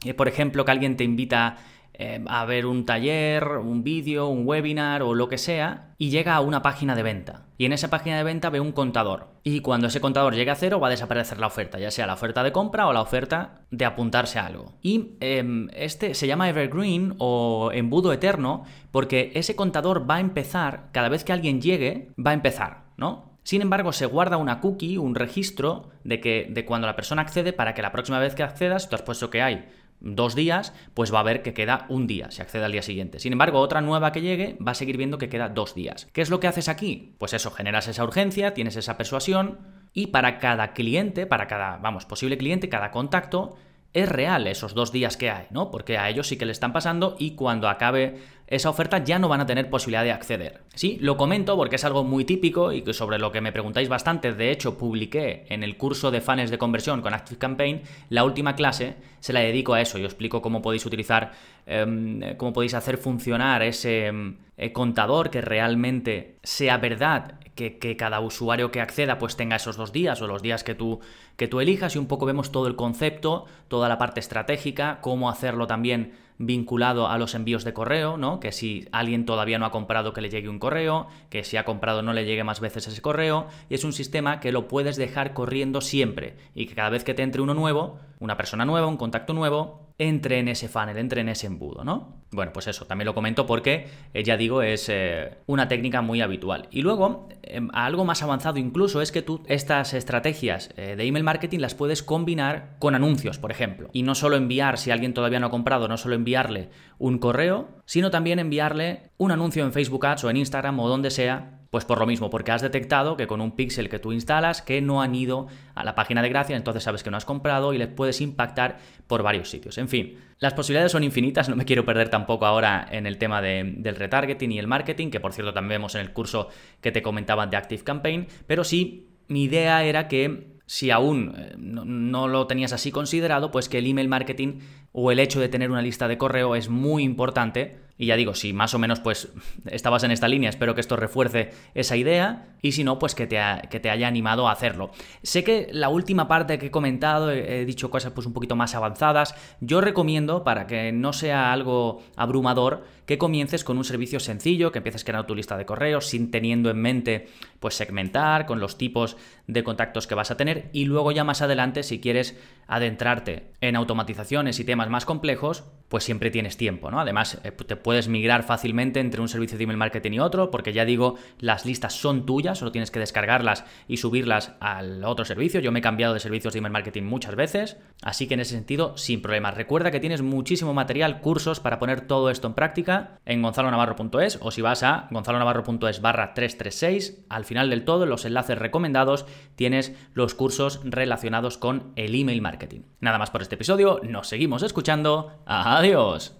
eh, 0.05 0.13
por 0.15 0.29
ejemplo, 0.29 0.65
que 0.65 0.71
alguien 0.71 0.97
te 0.97 1.05
invita 1.05 1.57
eh, 1.97 2.23
a 2.27 2.45
ver 2.45 2.67
un 2.67 2.85
taller, 2.85 3.47
un 3.59 3.85
vídeo, 3.85 4.27
un 4.27 4.47
webinar 4.47 5.03
o 5.03 5.15
lo 5.15 5.29
que 5.29 5.39
sea, 5.39 5.95
y 5.97 6.11
llega 6.11 6.35
a 6.35 6.41
una 6.41 6.61
página 6.61 6.97
de 6.97 7.05
venta. 7.05 7.47
Y 7.57 7.67
en 7.67 7.73
esa 7.73 7.89
página 7.89 8.17
de 8.17 8.25
venta 8.25 8.51
ve 8.51 8.59
un 8.59 8.73
contador. 8.73 9.29
Y 9.45 9.61
cuando 9.61 9.87
ese 9.87 10.01
contador 10.01 10.35
llegue 10.35 10.51
a 10.51 10.57
cero 10.57 10.81
va 10.81 10.89
a 10.89 10.91
desaparecer 10.91 11.39
la 11.39 11.47
oferta, 11.47 11.79
ya 11.79 11.93
sea 11.93 12.07
la 12.07 12.15
oferta 12.15 12.43
de 12.43 12.51
compra 12.51 12.89
o 12.89 12.93
la 12.93 13.01
oferta 13.01 13.61
de 13.71 13.85
apuntarse 13.85 14.41
a 14.41 14.47
algo. 14.47 14.73
Y 14.83 15.17
em, 15.21 15.69
este 15.73 16.15
se 16.15 16.27
llama 16.27 16.49
Evergreen 16.49 17.15
o 17.19 17.71
embudo 17.73 18.13
eterno 18.13 18.65
porque 18.91 19.31
ese 19.35 19.55
contador 19.55 20.11
va 20.11 20.17
a 20.17 20.21
empezar, 20.21 20.89
cada 20.91 21.09
vez 21.09 21.23
que 21.23 21.33
alguien 21.33 21.61
llegue, 21.61 22.11
va 22.19 22.33
a 22.33 22.35
empezar, 22.35 22.87
¿no? 22.97 23.35
Sin 23.45 23.61
embargo, 23.61 23.93
se 23.93 24.07
guarda 24.07 24.39
una 24.39 24.61
cookie, 24.61 24.97
un 24.97 25.15
registro 25.15 25.91
de 26.03 26.19
que 26.19 26.49
de 26.51 26.65
cuando 26.65 26.87
la 26.87 26.97
persona 26.97 27.23
accede 27.23 27.53
para 27.53 27.75
que 27.75 27.83
la 27.83 27.93
próxima 27.93 28.19
vez 28.19 28.35
que 28.35 28.43
accedas, 28.43 28.89
tú 28.89 28.97
has 28.97 29.03
puesto 29.03 29.31
que 29.31 29.43
hay 29.43 29.69
dos 30.01 30.35
días, 30.35 30.73
pues 30.95 31.13
va 31.13 31.21
a 31.21 31.25
ver 31.25 31.43
que 31.43 31.55
queda 31.55 31.87
un 31.89 32.07
día, 32.07 32.31
si 32.31 32.43
accede 32.43 32.65
al 32.65 32.73
día 32.73 32.83
siguiente. 32.83 33.19
Sin 33.19 33.33
embargo, 33.33 33.61
otra 33.61 33.81
nueva 33.81 34.13
que 34.13 34.21
llegue 34.21 34.57
va 34.67 34.73
a 34.73 34.75
seguir 34.75 34.97
viendo 34.97 35.19
que 35.19 35.29
queda 35.29 35.49
dos 35.49 35.75
días. 35.75 36.09
¿Qué 36.13 36.23
es 36.23 36.31
lo 36.31 36.41
que 36.41 36.49
haces 36.49 36.69
aquí? 36.69 37.15
Pues 37.19 37.33
eso, 37.33 37.51
generas 37.51 37.89
esa 37.89 38.05
urgencia, 38.05 38.55
tienes 38.55 38.77
esa 38.77 38.97
persuasión 38.97 39.59
y 39.93 40.09
para 40.09 40.39
cada 40.39 40.73
cliente, 40.73 41.27
para 41.27 41.47
cada, 41.47 41.79
vamos, 41.79 42.05
posible 42.05 42.37
cliente, 42.37 42.69
cada 42.69 42.91
contacto, 42.91 43.57
es 43.95 44.09
real 44.09 44.49
esos 44.49 44.75
dos 44.75 44.91
días 44.91 45.17
que 45.17 45.31
hay, 45.31 45.47
¿no? 45.51 45.71
Porque 45.71 45.99
a 45.99 46.11
ellos 46.11 46.27
sí 46.27 46.37
que 46.37 46.47
le 46.47 46.53
están 46.53 46.73
pasando 46.73 47.15
y 47.19 47.37
cuando 47.37 47.69
acabe 47.69 48.19
esa 48.47 48.69
oferta 48.69 49.03
ya 49.03 49.19
no 49.19 49.29
van 49.29 49.41
a 49.41 49.47
tener 49.47 49.71
posibilidad 49.71 50.05
de 50.05 50.13
acceder. 50.13 50.61
Sí, 50.75 50.99
lo 51.01 51.17
comento 51.17 51.57
porque 51.57 51.77
es 51.77 51.85
algo 51.85 52.05
muy 52.05 52.25
típico 52.25 52.73
y 52.73 52.85
sobre 52.93 53.19
lo 53.19 53.33
que 53.33 53.41
me 53.41 53.53
preguntáis 53.53 53.89
bastante. 53.89 54.33
De 54.35 54.51
hecho, 54.51 54.77
publiqué 54.77 55.47
en 55.49 55.63
el 55.63 55.77
curso 55.77 56.11
de 56.11 56.21
fans 56.21 56.51
de 56.51 56.59
conversión 56.59 57.01
con 57.01 57.15
ActiveCampaign 57.15 57.83
la 58.11 58.25
última 58.25 58.55
clase, 58.55 58.97
se 59.21 59.33
la 59.33 59.41
dedico 59.41 59.75
a 59.75 59.81
eso. 59.81 59.99
Yo 59.99 60.05
explico 60.05 60.43
cómo 60.43 60.61
podéis 60.61 60.85
utilizar, 60.85 61.33
em, 61.67 62.37
cómo 62.37 62.53
podéis 62.53 62.75
hacer 62.75 62.99
funcionar 62.99 63.63
ese 63.63 64.07
em, 64.07 64.37
eh, 64.57 64.73
contador 64.73 65.31
que 65.31 65.41
realmente 65.41 66.37
sea 66.43 66.77
verdad 66.77 67.41
que, 67.55 67.97
cada 67.97 68.21
usuario 68.21 68.71
que 68.71 68.81
acceda 68.81 69.19
pues 69.19 69.37
tenga 69.37 69.57
esos 69.57 69.77
dos 69.77 69.93
días 69.93 70.21
o 70.23 70.27
los 70.27 70.43
días 70.43 70.65
que 70.65 70.75
tú, 70.75 71.01
que 71.37 71.49
tú 71.49 71.61
elijas 71.61 71.95
y 71.95 71.99
un 71.99 72.07
poco 72.07 72.27
vemos 72.27 72.53
todo 72.53 72.67
el 72.67 72.77
concepto, 72.77 73.47
toda 73.69 73.89
la 73.89 73.99
parte 73.99 74.21
estratégica, 74.21 74.99
cómo 75.01 75.31
hacerlo 75.31 75.67
también 75.67 76.13
vinculado 76.39 77.09
a 77.09 77.19
los 77.19 77.35
envíos 77.35 77.65
de 77.65 77.73
correo, 77.73 78.17
¿no? 78.17 78.41
Que 78.41 78.53
si 78.53 78.89
alguien 78.93 79.25
todavía 79.25 79.59
no 79.59 79.67
ha 79.67 79.71
comprado 79.71 80.13
que 80.13 80.21
le 80.21 80.31
llegue 80.31 80.49
un 80.49 80.59
correo, 80.59 81.07
que 81.31 81.45
si 81.45 81.57
ha 81.57 81.65
comprado 81.65 82.03
no 82.03 82.13
le 82.13 82.25
llegue 82.25 82.45
más 82.45 82.61
veces 82.61 82.89
ese 82.89 83.03
correo, 83.03 83.47
y 83.69 83.75
es 83.75 83.85
un 83.85 83.93
sistema 83.93 84.41
que 84.41 84.53
lo 84.53 84.69
puedes 84.69 84.97
dejar 84.97 85.33
corriendo 85.33 85.81
siempre 85.81 86.37
y 86.55 86.67
que 86.67 86.75
cada 86.75 86.91
vez 86.91 87.05
que 87.05 87.15
te 87.15 87.23
entre 87.23 87.43
uno 87.43 87.55
nuevo, 87.55 87.99
una 88.25 88.37
persona 88.37 88.65
nueva, 88.65 88.87
un 88.87 88.97
contacto 88.97 89.35
nuevo, 89.35 89.93
entre 89.99 90.39
en 90.39 90.49
ese 90.49 90.69
funnel, 90.69 90.97
entre 90.97 91.21
en 91.21 91.29
ese 91.29 91.47
embudo, 91.47 91.85
¿no? 91.85 92.25
Bueno, 92.33 92.53
pues 92.53 92.67
eso, 92.67 92.87
también 92.87 93.07
lo 93.07 93.15
comento 93.15 93.47
porque, 93.47 93.87
eh, 94.13 94.25
ya 94.25 94.37
digo, 94.37 94.63
es 94.63 94.89
eh, 94.89 95.39
una 95.47 95.69
técnica 95.69 96.03
muy 96.03 96.21
habitual. 96.21 96.67
Y 96.73 96.83
luego, 96.83 97.29
em, 97.43 97.69
algo 97.73 98.05
más 98.05 98.23
avanzado 98.23 98.59
incluso 98.59 99.01
es 99.03 99.13
que 99.13 99.23
tú 99.23 99.43
estas 99.47 99.95
estrategias 99.95 100.71
eh, 100.77 100.97
de 100.97 101.05
email 101.05 101.23
marketing 101.23 101.61
las 101.61 101.75
puedes 101.75 102.03
combinar 102.03 102.77
con 102.81 102.95
anuncios, 102.95 103.39
por 103.39 103.53
ejemplo. 103.53 103.91
Y 103.93 104.03
no 104.03 104.17
solo 104.17 104.37
enviar, 104.37 104.79
si 104.79 104.91
alguien 104.91 105.15
todavía 105.15 105.39
no 105.39 105.47
ha 105.47 105.51
comprado, 105.51 105.87
no 105.87 105.97
solo 105.97 106.17
enviarle 106.17 106.71
un 106.99 107.19
correo, 107.19 107.69
sino 107.85 108.11
también 108.11 108.41
enviarle 108.41 109.11
un 109.17 109.31
anuncio 109.31 109.65
en 109.65 109.73
Facebook 109.73 110.07
Ads 110.07 110.25
o 110.25 110.31
en 110.31 110.39
Instagram 110.39 110.81
o 110.81 110.89
donde 110.89 111.11
sea 111.11 111.61
pues 111.75 111.85
por 111.85 111.99
lo 111.99 112.07
mismo, 112.07 112.31
porque 112.31 112.53
has 112.53 112.63
detectado 112.63 113.17
que 113.17 113.27
con 113.27 113.41
un 113.41 113.51
pixel 113.51 113.89
que 113.89 113.99
tú 113.99 114.13
instalas 114.13 114.63
que 114.63 114.81
no 114.81 115.03
han 115.03 115.13
ido 115.13 115.49
a 115.75 115.83
la 115.83 115.97
página 115.97 116.23
de 116.23 116.29
gracia, 116.29 116.55
entonces 116.55 116.85
sabes 116.85 117.03
que 117.03 117.11
no 117.11 117.17
has 117.17 117.25
comprado 117.25 117.75
y 117.75 117.79
les 117.79 117.89
puedes 117.89 118.21
impactar 118.21 118.79
por 119.09 119.25
varios 119.25 119.51
sitios. 119.51 119.77
En 119.79 119.89
fin, 119.89 120.17
las 120.39 120.55
posibilidades 120.55 120.93
son 120.93 121.03
infinitas, 121.03 121.49
no 121.51 121.57
me 121.57 121.65
quiero 121.65 121.85
perder 121.85 122.11
tampoco 122.11 122.47
ahora 122.47 122.87
en 122.89 123.07
el 123.09 123.19
tema 123.19 123.43
del 123.43 123.97
retargeting 123.97 124.53
y 124.53 124.61
el 124.61 124.69
marketing, 124.69 125.11
que 125.11 125.19
por 125.19 125.33
cierto 125.33 125.53
también 125.53 125.81
vemos 125.81 125.97
en 125.97 126.03
el 126.03 126.13
curso 126.13 126.49
que 126.81 126.93
te 126.93 127.03
comentaba 127.03 127.49
de 127.49 127.57
Active 127.57 127.83
Campaign, 127.83 128.29
pero 128.47 128.63
sí, 128.63 129.09
mi 129.27 129.43
idea 129.43 129.83
era 129.83 130.07
que 130.07 130.55
si 130.67 130.93
aún 130.93 131.35
eh, 131.37 131.55
no, 131.59 132.29
lo 132.29 132.47
tenías 132.47 132.73
así 132.73 132.93
considerado, 132.93 133.51
pues 133.51 133.69
que 133.69 133.79
el 133.79 133.87
email 133.89 134.07
marketing 134.07 134.61
o 134.97 135.11
el 135.11 135.19
hecho 135.19 135.41
de 135.41 135.49
tener 135.49 135.73
una 135.73 135.83
lista 135.83 136.07
de 136.07 136.17
correo 136.17 136.55
es 136.55 136.69
muy 136.69 137.03
importante 137.03 137.85
y 137.97 138.07
ya 138.07 138.17
digo, 138.17 138.35
si 138.35 138.53
más 138.53 138.75
o 138.75 138.79
menos 138.79 139.01
pues 139.01 139.29
estabas 139.67 140.03
en 140.05 140.11
esta 140.11 140.29
línea, 140.29 140.51
espero 140.51 140.75
que 140.75 140.81
esto 140.81 140.97
refuerce 140.97 141.51
esa 141.75 141.97
idea 141.97 142.47
y 142.63 142.73
si 142.73 142.83
no, 142.83 142.99
pues 142.99 143.15
que 143.15 143.27
te, 143.27 143.39
que 143.71 143.79
te 143.79 143.91
haya 143.91 144.09
animado 144.09 144.49
a 144.49 144.53
hacerlo. 144.53 144.91
Sé 145.23 145.45
que 145.45 145.69
la 145.71 145.89
última 145.89 146.27
parte 146.27 146.59
que 146.59 146.67
he 146.67 146.71
comentado 146.71 147.31
he, 147.31 147.65
dicho 147.65 147.91
cosas 147.91 148.13
pues 148.13 148.27
un 148.27 148.33
poquito 148.33 148.57
más 148.57 148.75
avanzadas. 148.75 149.35
Yo 149.61 149.81
recomiendo, 149.81 150.45
para 150.45 150.67
que 150.67 150.91
no 150.91 151.13
sea 151.13 151.53
algo 151.53 152.03
abrumador, 152.17 152.85
que 153.05 153.19
comiences 153.19 153.65
con 153.65 153.77
un 153.77 153.85
servicio 153.85 154.19
sencillo, 154.19 154.73
que 154.73 154.79
empieces 154.79 155.05
creando 155.05 155.27
tu 155.27 155.35
lista 155.35 155.59
de 155.59 155.67
correos 155.67 156.07
sin 156.07 156.31
teniendo 156.31 156.71
en 156.71 156.81
mente 156.81 157.29
pues 157.61 157.75
segmentar 157.75 158.47
con 158.47 158.61
los 158.61 158.79
tipos 158.79 159.19
de 159.47 159.63
contactos 159.63 160.07
que 160.07 160.15
vas 160.15 160.31
a 160.31 160.37
tener 160.39 160.71
y 160.73 160.87
luego 160.87 161.13
ya 161.13 161.23
más 161.23 161.43
adelante 161.43 161.83
si 161.83 162.01
quieres 162.01 162.39
adentrarte 162.67 163.53
en 163.61 163.77
automatizaciones 163.77 164.59
y 164.59 164.65
temas 164.65 164.84
más 164.91 165.05
complejos, 165.05 165.65
pues 165.89 166.03
siempre 166.03 166.31
tienes 166.31 166.57
tiempo, 166.57 166.91
¿no? 166.91 166.99
Además, 166.99 167.41
eh, 167.45 167.53
te 167.53 167.77
puedes 167.77 168.09
migrar 168.09 168.43
fácilmente 168.43 169.01
entre 169.01 169.21
un 169.21 169.29
servicio 169.29 169.57
de 169.57 169.65
email 169.65 169.77
marketing 169.77 170.13
y 170.13 170.19
otro, 170.19 170.51
porque 170.51 170.73
ya 170.73 170.85
digo, 170.85 171.17
las 171.39 171.67
listas 171.67 171.95
son 171.95 172.27
tuyas, 172.27 172.59
solo 172.59 172.73
tienes 172.73 172.91
que 172.91 172.99
descargarlas 172.99 173.65
y 173.87 173.99
subirlas 173.99 174.57
al 174.61 175.05
otro 175.05 175.25
servicio. 175.25 175.61
Yo 175.61 175.71
me 175.71 175.79
he 175.79 175.83
cambiado 175.83 176.15
de 176.15 176.21
servicios 176.21 176.53
de 176.53 176.59
email 176.59 176.73
marketing 176.73 177.05
muchas 177.05 177.37
veces, 177.37 177.77
así 178.03 178.27
que 178.27 178.35
en 178.35 178.41
ese 178.41 178.55
sentido, 178.55 178.97
sin 178.97 179.23
problemas. 179.23 179.55
Recuerda 179.55 179.93
que 179.93 180.01
tienes 180.01 180.23
muchísimo 180.23 180.75
material, 180.75 181.21
cursos 181.21 181.61
para 181.61 181.79
poner 181.79 182.01
todo 182.01 182.29
esto 182.31 182.49
en 182.49 182.55
práctica 182.55 183.21
en 183.25 183.43
gonzalonavarro.es 183.43 184.39
o 184.41 184.51
si 184.51 184.63
vas 184.63 184.83
a 184.83 185.07
gonzalonavarro.es 185.13 186.01
barra 186.01 186.35
336, 186.35 187.25
al 187.29 187.45
final 187.45 187.71
del 187.71 187.85
todo, 187.85 188.03
en 188.03 188.11
los 188.11 188.25
enlaces 188.25 188.59
recomendados, 188.59 189.27
tienes 189.55 189.95
los 190.13 190.35
cursos 190.35 190.81
relacionados 190.83 191.57
con 191.57 191.93
el 191.95 192.15
email 192.15 192.43
marketing. 192.43 192.81
Nada 193.01 193.19
más 193.19 193.31
por 193.31 193.43
este 193.43 193.55
episodio, 193.55 194.01
nos 194.03 194.29
seguimos 194.29 194.63
escuchando. 194.75 195.31
Adiós. 195.47 196.35